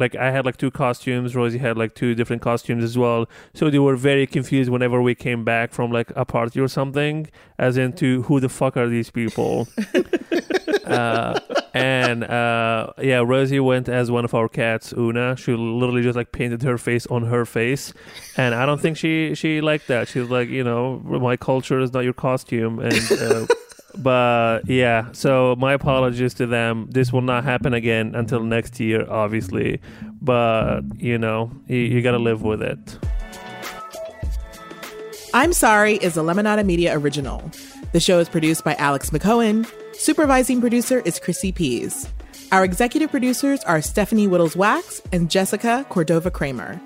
[0.00, 1.36] like I had like two costumes.
[1.36, 3.28] Rosie had like two different costumes as well.
[3.54, 7.28] So they were very confused whenever we came back from like a party or something,
[7.58, 9.68] as into who the fuck are these people?
[10.86, 11.38] uh,
[11.74, 15.36] and uh, yeah, Rosie went as one of our cats, Una.
[15.36, 17.92] She literally just like painted her face on her face,
[18.36, 20.08] and I don't think she she liked that.
[20.08, 23.12] She was like, you know, my culture is not your costume, and.
[23.12, 23.46] Uh,
[23.96, 26.88] but yeah, so my apologies to them.
[26.90, 29.80] This will not happen again until next year, obviously.
[30.20, 32.98] But you know, you, you got to live with it.
[35.32, 37.50] I'm Sorry is a Lemonada Media original.
[37.92, 39.68] The show is produced by Alex McCohen.
[39.94, 42.08] Supervising producer is Kryssy Pease.
[42.52, 46.80] Our executive producers are Stephanie Wittels Wax and Jessica Cordova Kramer.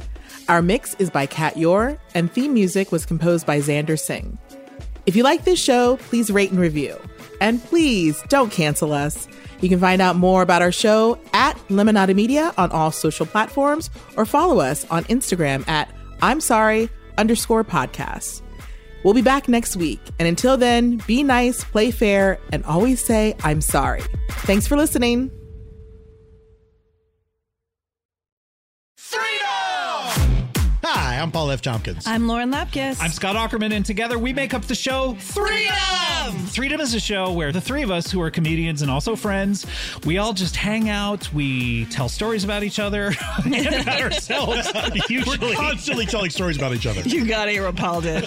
[0.46, 4.36] Our mix is by Kat Yor, and theme music was composed by Xander Singh.
[5.06, 6.98] If you like this show, please rate and review.
[7.40, 9.28] And please don't cancel us.
[9.60, 13.90] You can find out more about our show at Lemonada Media on all social platforms
[14.16, 16.88] or follow us on Instagram at I'm sorry
[17.18, 18.42] underscore podcast.
[19.04, 20.00] We'll be back next week.
[20.18, 24.02] And until then, be nice, play fair, and always say I'm sorry.
[24.30, 25.30] Thanks for listening.
[31.24, 31.62] I'm Paul F.
[31.62, 32.06] Tompkins.
[32.06, 32.98] I'm Lauren Lapkus.
[33.00, 36.32] I'm Scott Aukerman, and together we make up the show Threedom!
[36.52, 39.64] Threedom is a show where the three of us, who are comedians and also friends,
[40.04, 43.14] we all just hang out, we tell stories about each other
[43.46, 44.70] and about ourselves,
[45.08, 45.38] usually.
[45.38, 47.00] We're constantly telling stories about each other.
[47.00, 48.26] you got it, Paul did.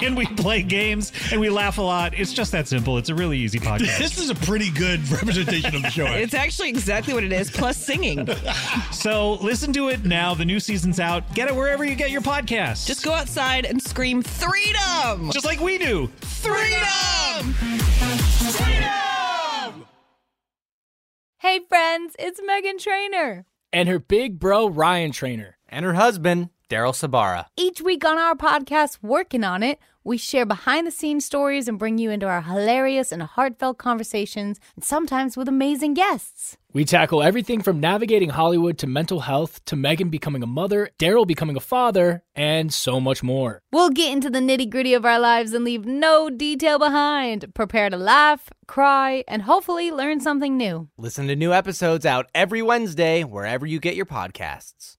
[0.00, 2.14] and we play games and we laugh a lot.
[2.16, 2.98] It's just that simple.
[2.98, 3.98] It's a really easy podcast.
[3.98, 6.06] This is a pretty good representation of the show.
[6.06, 8.28] It's actually exactly what it is, plus singing.
[8.92, 10.34] so listen to it now.
[10.34, 11.34] The new season's out.
[11.34, 12.86] Get it wherever you get your podcasts.
[12.86, 15.32] Just go outside and scream Threedom!
[15.32, 16.08] just like we do.
[16.20, 17.52] Threedom!
[18.52, 19.86] Threedom!
[21.38, 23.46] Hey friends, it's Meghan Trainor.
[23.72, 25.56] and her big bro Ryan Trainor.
[25.66, 27.46] and her husband, Daryl Sabara.
[27.56, 31.78] Each week on our podcast, Working on It, we share behind the scenes stories and
[31.78, 36.58] bring you into our hilarious and heartfelt conversations, and sometimes with amazing guests.
[36.74, 41.24] We tackle everything from navigating Hollywood to mental health to Megan becoming a mother, Daryl
[41.24, 43.60] becoming a father, and so much more.
[43.70, 47.54] We'll get into the nitty gritty of our lives and leave no detail behind.
[47.54, 50.88] Prepare to laugh, cry, and hopefully learn something new.
[50.98, 54.96] Listen to new episodes out every Wednesday wherever you get your podcasts.